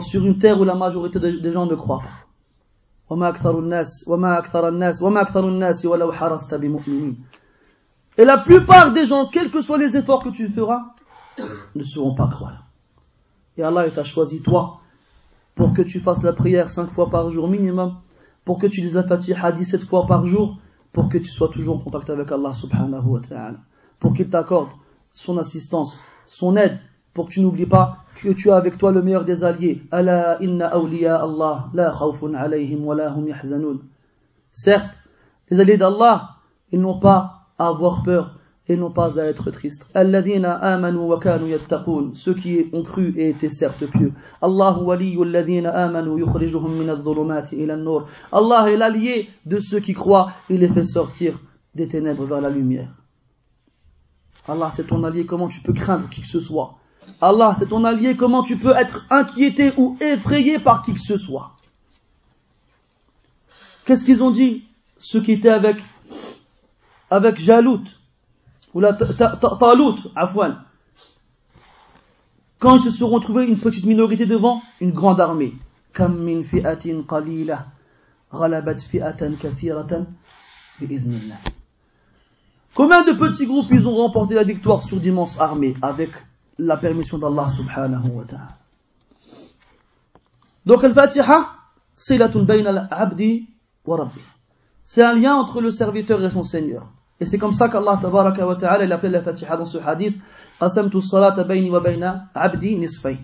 [0.00, 2.24] sur une terre où la majorité des gens ne croient pas.
[8.16, 10.94] Et la plupart des gens, quels que soient les efforts que tu feras,
[11.74, 12.58] ne seront pas croyants.
[13.56, 14.80] Et Allah t'a choisi toi
[15.54, 17.96] pour que tu fasses la prière cinq fois par jour minimum,
[18.44, 20.58] pour que tu lises la Fatiha 17 fois par jour,
[20.92, 23.58] pour que tu sois toujours en contact avec Allah subhanahu wa ta'ala,
[23.98, 24.70] pour qu'il t'accorde
[25.12, 26.78] son assistance, son aide,
[27.12, 29.82] pour que tu n'oublies pas que tu as avec toi le meilleur des alliés.
[29.90, 33.80] Allah inna awliya Allah la khawfun alayhim wa hum yahzanun.
[34.52, 34.98] Certes,
[35.50, 36.36] les alliés d'Allah,
[36.70, 38.33] ils n'ont pas à avoir peur
[38.68, 39.90] et non pas à être tristes.
[39.94, 41.54] Alladhina amanu wa kanu
[42.14, 44.12] ceux qui ont cru et étaient certes pieux.
[44.40, 46.22] Alladhina amanu.
[48.32, 51.38] Allah est l'allié de ceux qui croient, il les fait sortir
[51.74, 52.88] des ténèbres vers la lumière.
[54.46, 56.78] Allah c'est ton allié, comment tu peux craindre qui que ce soit?
[57.20, 61.18] Allah c'est ton allié, comment tu peux être inquiété ou effrayé par qui que ce
[61.18, 61.52] soit?
[63.84, 64.64] Qu'est-ce qu'ils ont dit
[64.96, 65.76] Ceux qui étaient avec,
[67.10, 67.38] avec
[68.74, 70.62] ou la Talut, Afwan.
[72.58, 75.54] Quand ils se seront trouvés une petite minorité devant une grande armée.
[75.92, 77.66] Kam min fi'atin qalila
[78.32, 80.06] ghalabat fi'atan kathiratan.
[82.74, 86.10] Combien de petits groupes ils ont remporté la victoire sur d'immenses armées avec
[86.58, 88.58] la permission d'Allah subhanahu wa ta'ala.
[90.66, 91.50] Donc al-Fatiha,
[91.94, 93.48] c'est la al-abdi
[93.84, 94.20] wa rabbi.
[94.82, 96.88] C'est un lien entre le serviteur et son Seigneur.
[97.20, 100.16] Et c'est comme ça qu'Allah tabaraka wa ta'ala appelle la Fatiha dans ce hadith
[100.58, 103.18] qasamtu salata bayni wa bayna abdi nisfay.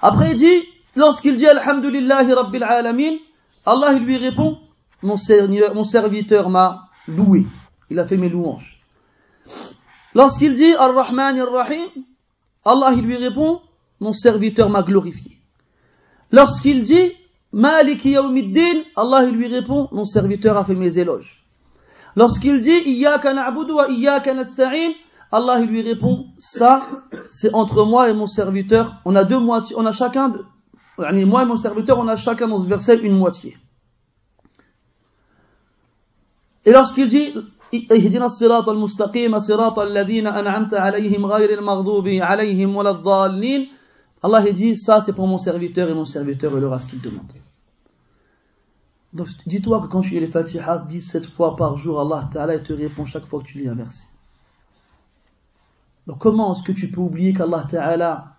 [0.00, 0.62] Après il dit
[0.94, 3.16] lorsqu'il dit alhamdulillahi rabbil alamin
[3.64, 4.58] Allah lui répond
[5.02, 5.16] mon
[5.84, 7.46] serviteur m'a loué
[7.90, 8.82] il a fait mes louanges.
[10.14, 11.88] Lorsqu'il dit Ar-Rahman Ar-Rahim,
[12.64, 13.60] Allah il lui répond
[14.00, 15.38] Mon serviteur m'a glorifié.
[16.30, 17.12] Lorsqu'il dit
[17.52, 21.45] Malik Yawmiddin, Allah il lui répond Mon serviteur a fait mes éloges.
[22.16, 24.92] Lorsqu'il dit Iyaka na'budu wa Iyaka nasta'in,
[25.30, 26.86] Allah lui répond Ça,
[27.30, 29.00] c'est entre moi et mon serviteur.
[29.04, 30.32] On a deux moitiés, on a chacun,
[30.98, 33.56] moi et mon serviteur, on a chacun dans ce verset une moitié.
[36.64, 37.32] Et lorsqu'il dit
[37.74, 43.68] اهدنا الصراط المستقيم صراط الذين أنعمت عليهم غير المغضوب عليهم ولا الضالين
[44.22, 47.32] Allah dit ça c'est pour mon serviteur et mon serviteur aura ce qu'il demande.
[49.12, 52.72] Donc dis-toi que quand tu lis les Fatiha 17 fois par jour, Allah Ta'ala te
[52.72, 54.06] répond chaque fois que tu lis un verset.
[56.06, 58.36] Donc comment est-ce que tu peux oublier qu'Allah Ta'ala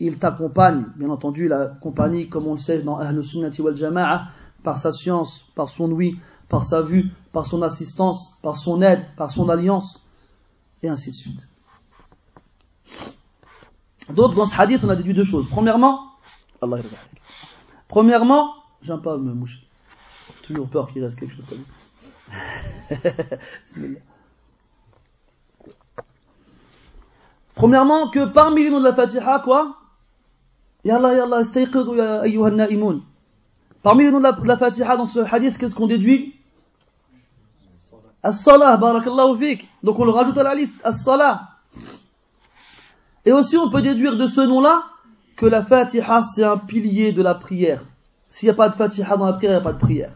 [0.00, 4.30] il t'accompagne, bien entendu la compagnie comme on le sait dans Ahl Sunnati wal Jama'a,
[4.64, 6.18] par sa science, par son ouïe,
[6.48, 10.02] par sa vue, par son assistance, par son aide, par son alliance,
[10.82, 11.48] et ainsi de suite.
[14.10, 15.46] D'autres, dans ce hadith, on a déduit deux choses.
[15.48, 16.00] Premièrement,
[16.60, 16.78] Allah
[17.86, 19.60] Premièrement, j'aime pas me moucher.
[20.42, 21.64] Toujours peur qu'il reste quelque chose comme
[27.54, 29.76] Premièrement, que parmi les noms de la Fatiha, quoi?
[30.84, 31.42] Ya Allah, Ya Allah,
[32.26, 33.02] ya na'imun.
[33.82, 36.34] Parmi les noms de la, de la Fatiha dans ce hadith, qu'est-ce qu'on déduit?
[38.22, 39.68] As-salah, barakallahu fik.
[39.82, 40.80] Donc on le rajoute à la liste.
[40.84, 41.48] As-salah.
[43.24, 44.84] Et aussi on peut déduire de ce nom-là
[45.36, 47.82] que la Fatiha c'est un pilier de la prière.
[48.28, 50.12] S'il n'y a pas de Fatiha dans la prière, il n'y a pas de prière.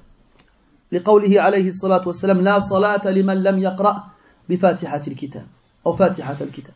[0.92, 4.04] لقوله عليه الصلاة والسلام لا صلاة لمن لم يقرأ
[4.50, 5.46] بفاتحة الكتاب
[5.86, 6.74] أو فاتحة الكتاب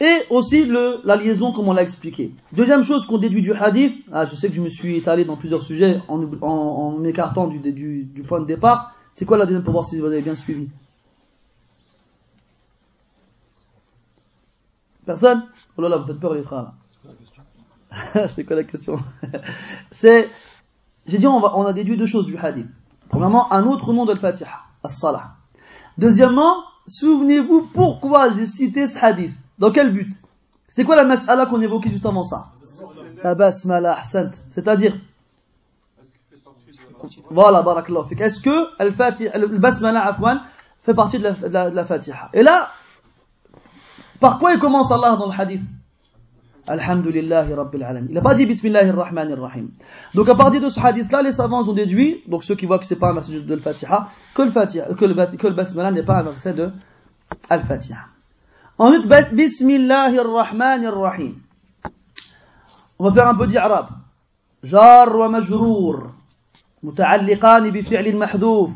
[0.00, 2.32] et aussi le, la liaison comme on l'a expliqué.
[2.52, 5.36] Deuxième chose qu'on déduit du hadith, ah, je sais que je me suis étalé dans
[5.36, 8.94] plusieurs sujets en, en, en m'écartant du, du, du, point de départ.
[9.12, 10.70] C'est quoi la deuxième pour voir si vous avez bien suivi
[15.04, 15.46] Personne
[15.76, 16.72] Oh là là, vous faites peur les frères.
[18.28, 18.98] C'est quoi la question
[19.90, 20.30] C'est,
[21.05, 22.67] j'ai dit on, a déduit deux choses du hadith.
[23.09, 25.35] Premièrement, un autre nom de al-Fatiha, as-Salah.
[25.97, 29.33] Deuxièmement, souvenez-vous pourquoi j'ai cité ce hadith.
[29.59, 30.11] Dans quel but?
[30.67, 32.47] C'est quoi la mas'ala qu'on évoquait juste avant ça?
[33.23, 34.31] La basmala ahsant.
[34.49, 34.97] C'est-à-dire
[37.29, 38.21] Voilà, barakallahu fik.
[38.21, 38.49] Est-ce que
[38.79, 40.41] le basmala afwan
[40.81, 42.29] fait partie de la, de, de la fatiha?
[42.33, 42.71] Et là,
[44.19, 45.61] par quoi il commence Allah dans le hadith?
[46.67, 48.07] Alhamdulillahi Rabbil Alamin.
[48.09, 49.69] Il n'a pas dit Bismillahir Rahmanir Rahim.
[50.13, 52.85] Donc à partir de ce hadith-là, les savants ont déduit, donc ceux qui voient que
[52.85, 56.03] c'est pas un verset de Al-Fatiha, que le, Fatiha, que le, que le Basmala n'est
[56.03, 56.71] pas un verset de
[57.49, 57.99] Al-Fatiha.
[58.77, 61.35] Ensuite, Bismillahir Rahmanir Rahim.
[62.97, 63.87] On va faire un peu d'Arab.
[64.65, 66.11] جار ومجرور
[66.83, 68.73] متعلقان بفعل محذوف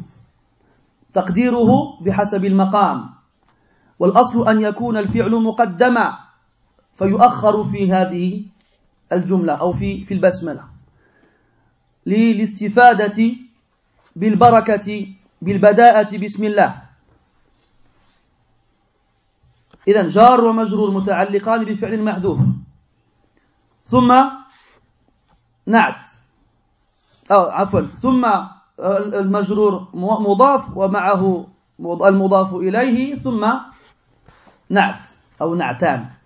[1.14, 1.70] تقديره
[2.02, 3.10] بحسب المقام
[4.00, 6.18] والأصل أن يكون الفعل مقدما
[7.00, 8.43] فيؤخر في هذه
[9.12, 10.64] الجملة أو في في البسملة.
[12.06, 13.20] للاستفادة
[14.16, 15.08] بالبركة
[15.41, 16.82] بالبداءة بسم الله.
[19.88, 22.39] إذا جار ومجرور متعلقان بفعل محذوف.
[23.86, 24.12] ثم
[25.66, 26.08] نعت.
[27.32, 27.82] أو عفوا.
[27.95, 28.26] ثم
[29.24, 29.88] المجرور
[30.28, 31.47] مضاف ومعه
[31.80, 33.16] المضاف إليه.
[33.16, 33.47] ثم
[34.70, 35.10] نعت.
[35.41, 36.18] أو نعتان.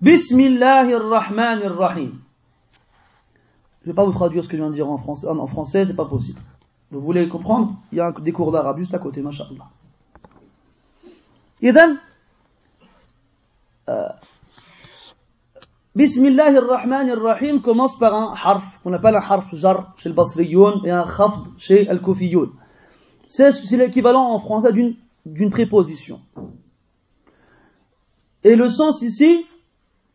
[0.00, 2.24] بسم الله الرحمن الرحيم
[3.82, 5.46] Je ne vais pas vous traduire ce que je viens de dire en français, en
[5.46, 6.40] français c'est pas possible.
[6.90, 9.68] Vous voulez comprendre Il y a des cours d'arabe juste à côté, mashallah.
[11.62, 11.98] إذن
[15.96, 20.14] بسم الله الرحمن الرحيم commence par un harf qu'on appelle un harf jar chez le
[20.14, 22.50] basriyoun et un khafd chez le kufiyoun.
[23.26, 26.20] C'est l'équivalent en français d'une d'une préposition.
[28.42, 29.46] Et le sens ici,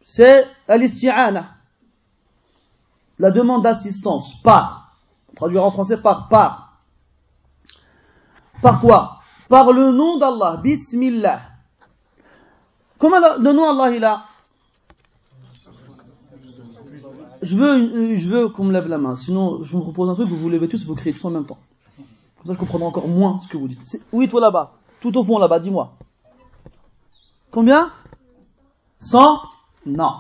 [0.05, 1.57] c'est al-isti'ana,
[3.19, 4.95] la demande d'assistance, par.
[5.35, 6.79] Traduire en français par, par.
[8.63, 9.19] Par quoi?
[9.49, 11.41] Par le nom d'Allah, Bismillah.
[12.99, 14.25] Comment le nom d'Allah il a?
[17.43, 20.29] Je veux, je veux qu'on me lève la main, sinon je vous propose un truc,
[20.29, 21.59] vous vous levez tous et vous criez tous en même temps.
[21.97, 24.07] Comme ça je comprendrai encore moins ce que vous dites.
[24.13, 25.93] Oui, toi là-bas, tout au fond là-bas, dis-moi.
[27.51, 27.93] Combien?
[29.01, 29.43] 100
[29.86, 30.14] Non.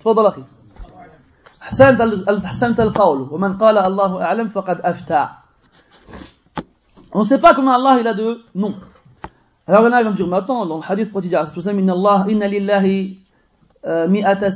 [0.00, 0.42] تفضل أخي
[1.62, 2.00] أحسنت
[2.44, 5.28] أحسنت القول ومن قال الله أعلم فقد أفتى
[7.12, 8.74] On ne sait pas comment Allah il a de noms.
[9.66, 11.92] Alors il y en a qui vont dire, mais attends, dans le hadith prodigue, inna
[11.94, 13.18] Allah, inna lillahi
[13.86, 14.48] مئة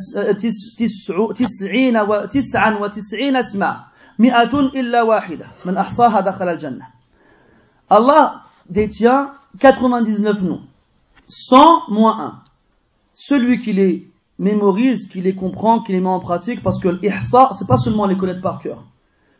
[1.34, 3.84] تسعين وتسعا وتسعين اسما
[4.18, 6.86] مئة إلا واحدة من أحصاها دخل الجنة
[7.90, 10.60] Allah détient 99 noms
[11.28, 12.45] 100 moins 1
[13.16, 17.50] celui qui les mémorise, qui les comprend, qui les met en pratique, parce que l'ihsa,
[17.56, 18.84] c'est pas seulement les connaître par cœur,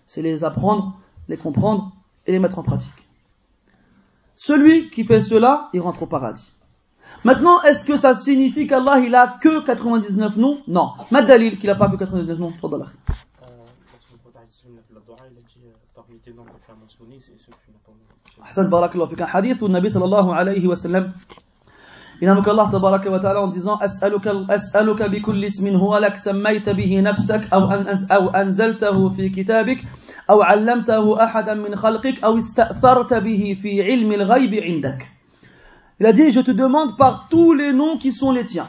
[0.07, 0.97] c'est les apprendre,
[1.29, 1.93] les comprendre
[2.27, 3.09] et les mettre en pratique.
[4.37, 6.51] Celui qui fait cela, il rentre au paradis.
[7.25, 10.93] Maintenant, est-ce que ça signifie qu'Allah il a que 99 noms Non.
[11.11, 12.53] Madalil qu'il a pas que 99 noms.
[12.53, 12.97] Tfadal akhi.
[18.43, 21.13] أحسنت بارك الله فيك حديث النبي صلى الله عليه وسلم
[22.22, 27.54] ينامك الله تبارك وتعالى en disant أسألك, أسألك بكل اسم هو لك سميت به نفسك
[27.54, 27.72] أو,
[28.12, 29.84] أو أنزلته في كتابك
[30.30, 35.08] أو علمته أحدا من خلقك أو استأثرت به في علم الغيب عندك
[36.00, 38.68] Il a dit, je te demande par tous les noms qui sont les tiens,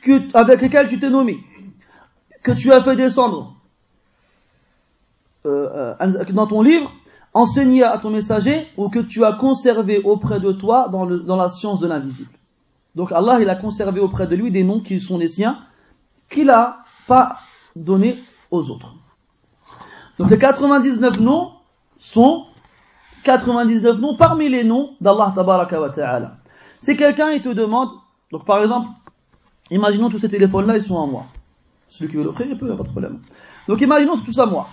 [0.00, 1.36] que, avec lesquels tu t'es nommé,
[2.42, 3.54] que tu as fait descendre
[5.44, 6.90] euh, euh, dans ton livre,
[7.38, 11.78] enseigné à ton messager, ou que tu as conservé auprès de toi dans, la science
[11.78, 12.30] de l'invisible.
[12.96, 15.60] Donc Allah, il a conservé auprès de lui des noms qui sont les siens,
[16.28, 17.38] qu'il n'a pas
[17.76, 18.18] donnés
[18.50, 18.96] aux autres.
[20.18, 21.52] Donc les 99 noms
[21.96, 22.46] sont
[23.22, 26.38] 99 noms parmi les noms d'Allah tabaraka wa ta'ala.
[26.80, 27.90] Si quelqu'un il te demande,
[28.32, 28.88] donc par exemple,
[29.70, 31.26] imaginons tous ces téléphones-là, ils sont à moi.
[31.88, 33.20] Celui qui veut l'offrir, il peut, il a pas de problème.
[33.68, 34.66] Donc imaginons c'est tous à moi.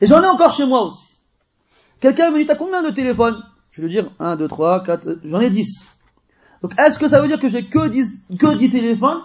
[0.00, 1.13] Et j'en ai encore chez moi aussi.
[2.04, 5.20] Quelqu'un me dit, t'as combien de téléphones Je vais lui dire, 1, 2, 3, 4,
[5.24, 6.04] j'en ai 10.
[6.60, 9.22] Donc est-ce que ça veut dire que j'ai que 10, que 10 téléphones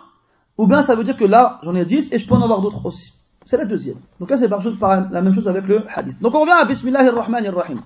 [0.58, 2.62] Ou bien ça veut dire que là, j'en ai 10 et je peux en avoir
[2.62, 3.16] d'autres aussi?
[3.46, 3.98] C'est la deuxième.
[4.22, 6.22] Donc là, c'est par la même chose avec le hadith.
[6.22, 7.82] Donc on revient à Bismillahirrahmanirrahim.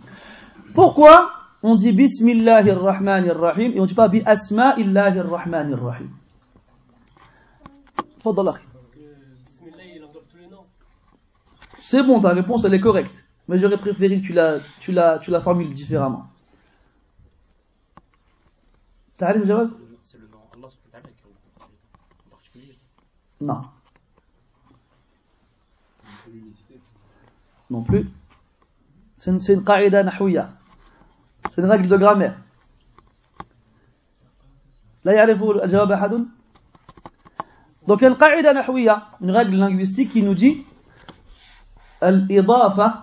[0.75, 1.31] Pourquoi
[1.63, 6.11] on dit Bismillahir Rahmanir Rahim et on ne dit pas Bi Asma'illahir Rahmanir Rahim
[11.79, 13.22] C'est bon, ta réponse elle est correcte.
[13.47, 16.27] Mais j'aurais préféré que tu la, tu la, tu la formules différemment.
[19.17, 22.77] C'est le nom Allah en particulier
[23.41, 23.61] Non.
[27.69, 28.09] Non plus.
[29.17, 30.49] C'est une, une qaïda nahouya.
[31.49, 32.35] C'est une règle de grammaire.
[35.05, 36.25] لا يعرف الجواب أحد
[37.87, 40.65] Donc il y a une qaïda nahouya, une règle linguistique qui nous dit
[42.03, 43.02] الإضافة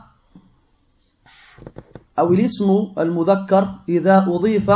[2.19, 4.71] أو الاسم المذكر إذا أضيف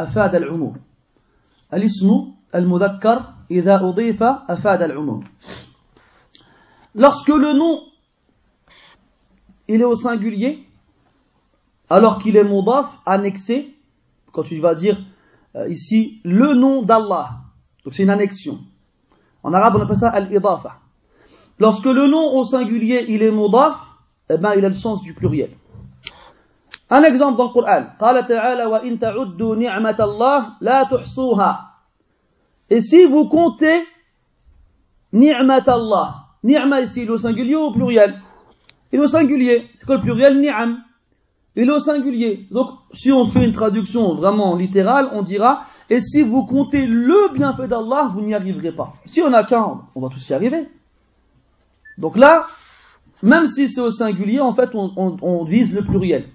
[0.00, 0.76] أفاد العموم
[1.74, 2.08] الاسم
[2.54, 5.24] المذكر إذا أضيف أفاد العموم
[6.94, 7.80] Lorsque le nom
[9.68, 10.66] il est au singulier,
[11.90, 13.74] alors qu'il est mudaf, annexé,
[14.32, 14.98] quand tu vas dire
[15.56, 17.40] euh, ici le nom d'Allah.
[17.84, 18.58] Donc c'est une annexion.
[19.42, 20.80] En arabe, on appelle ça al-idafa.
[21.58, 23.76] Lorsque le nom au singulier, il est mudaf,
[24.30, 25.50] eh ben, il a le sens du pluriel.
[26.92, 27.84] Un exemple dans le Coran.
[28.00, 31.68] قال تعالى وإن تعدوا نعمة الله لا تحصوها.
[32.70, 33.82] Et si vous comptez
[35.12, 36.26] ni'mat Allah.
[36.44, 38.20] Ni'ma ici, il est au singulier ou au pluriel
[38.92, 39.66] Il est au singulier.
[39.74, 40.78] C'est quoi le pluriel Ni'am.
[41.56, 42.46] Il est au singulier.
[42.50, 47.34] Donc, si on fait une traduction vraiment littérale, on dira, et si vous comptez le
[47.34, 48.94] bienfait d'Allah, vous n'y arriverez pas.
[49.06, 50.68] Si on a qu'un, on va tous y arriver.
[51.96, 52.46] Donc là,
[53.22, 56.28] même si c'est au singulier, en fait, on, on, on vise le pluriel.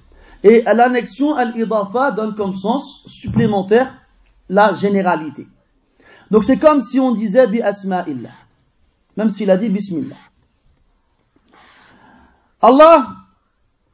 [0.45, 3.93] Et l'annexion al-idafa donne comme sens supplémentaire
[4.49, 5.47] la généralité.
[6.30, 8.30] Donc c'est comme si on disait bi asma'illah,
[9.16, 10.16] même s'il a dit bismillah.
[12.61, 13.09] Allah,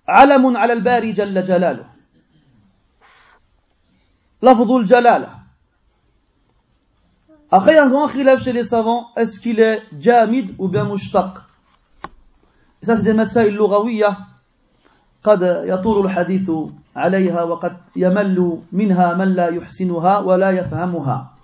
[0.06, 1.84] alamun ala al-bari jalla jalaluh.
[4.42, 5.30] Lafdul jalala.
[7.50, 11.36] Après un grand khilaf chez les savants, est-ce qu'il est jamid ou bien mushtaq?
[12.82, 14.18] Ça c'est des masaïl lourawiyyah
[15.23, 16.51] قد يطول الحديث
[16.95, 21.35] عليها وقد يمل منها من لا يحسنها ولا يفهمها.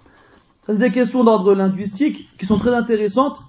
[0.66, 3.40] Ça, c'est des questions d'ordre linguistique qui sont très intéressantes,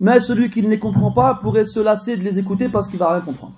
[0.00, 2.98] mais celui qui ne les comprend pas pourrait se lasser de les écouter parce qu'il
[2.98, 3.54] va rien comprendre.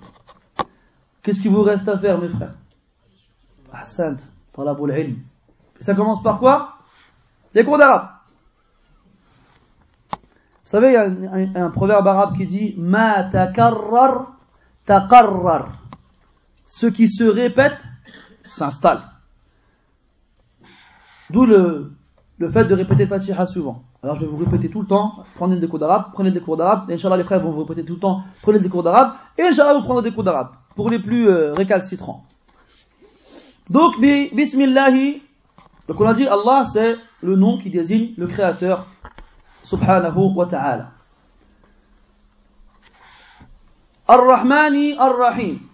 [1.23, 2.53] Qu'est-ce qu'il vous reste à faire, mes frères
[3.71, 4.17] Ahsant,
[4.53, 5.17] talabul ilm.
[5.79, 6.75] Et ça commence par quoi
[7.55, 8.09] Les cours d'arabe.
[10.11, 10.17] Vous
[10.69, 14.33] savez, il y a un, un, un proverbe arabe qui dit Ma takarrar
[14.85, 15.76] taqarrar.
[16.68, 17.82] Ce qui se répète
[18.46, 19.00] s'installe.
[21.30, 21.94] D'où le,
[22.50, 23.84] fait de répéter Fatiha souvent.
[24.02, 26.58] Alors je vais vous répéter tout le temps, prenez des cours d'arabe, prenez des cours
[26.58, 29.44] d'arabe, Inch'Allah les frères vont vous répéter tout le temps, prenez des cours d'arabe, et
[29.44, 32.26] Inch'Allah vous prendrez des cours d'arabe, pour les plus euh, récalcitrants.
[33.70, 35.22] Donc, bi, bismillahi,
[35.88, 38.86] donc on a dit Allah c'est le nom qui désigne le créateur,
[39.62, 40.90] subhanahu wa ta'ala.
[44.06, 45.67] Ar-Rahmani Ar-Rahim.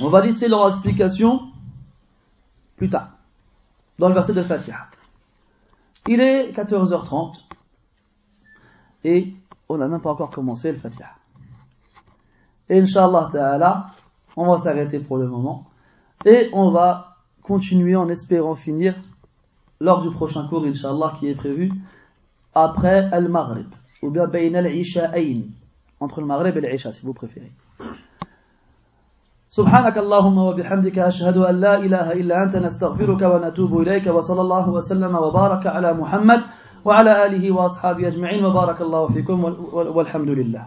[0.00, 1.40] On va laisser leur explication
[2.76, 3.10] plus tard,
[3.98, 4.88] dans le verset de Fatiha.
[6.06, 7.40] Il est 14h30
[9.04, 9.32] et
[9.68, 11.08] on n'a même pas encore commencé le Fatiha.
[12.68, 13.86] Et Inch'Allah Ta'ala,
[14.36, 15.66] on va s'arrêter pour le moment
[16.24, 18.94] et on va continuer en espérant finir
[19.80, 21.72] lors du prochain cours, Inch'Allah, qui est prévu
[22.54, 23.68] après Al-Maghrib
[24.02, 25.42] ou bien Bain al-Isha'ayn
[26.00, 27.52] entre le Maghrib et l'Isha si vous préférez.
[29.48, 35.14] سبحانك اللهم وبحمدك أشهد أن لا إله إلا أنت نستغفرك ونتوب إليك وصلى الله وسلم
[35.14, 36.40] وبارك على محمد
[36.84, 40.62] وعلى آله وأصحابه أجمعين وبارك الله فيكم والحمد لله.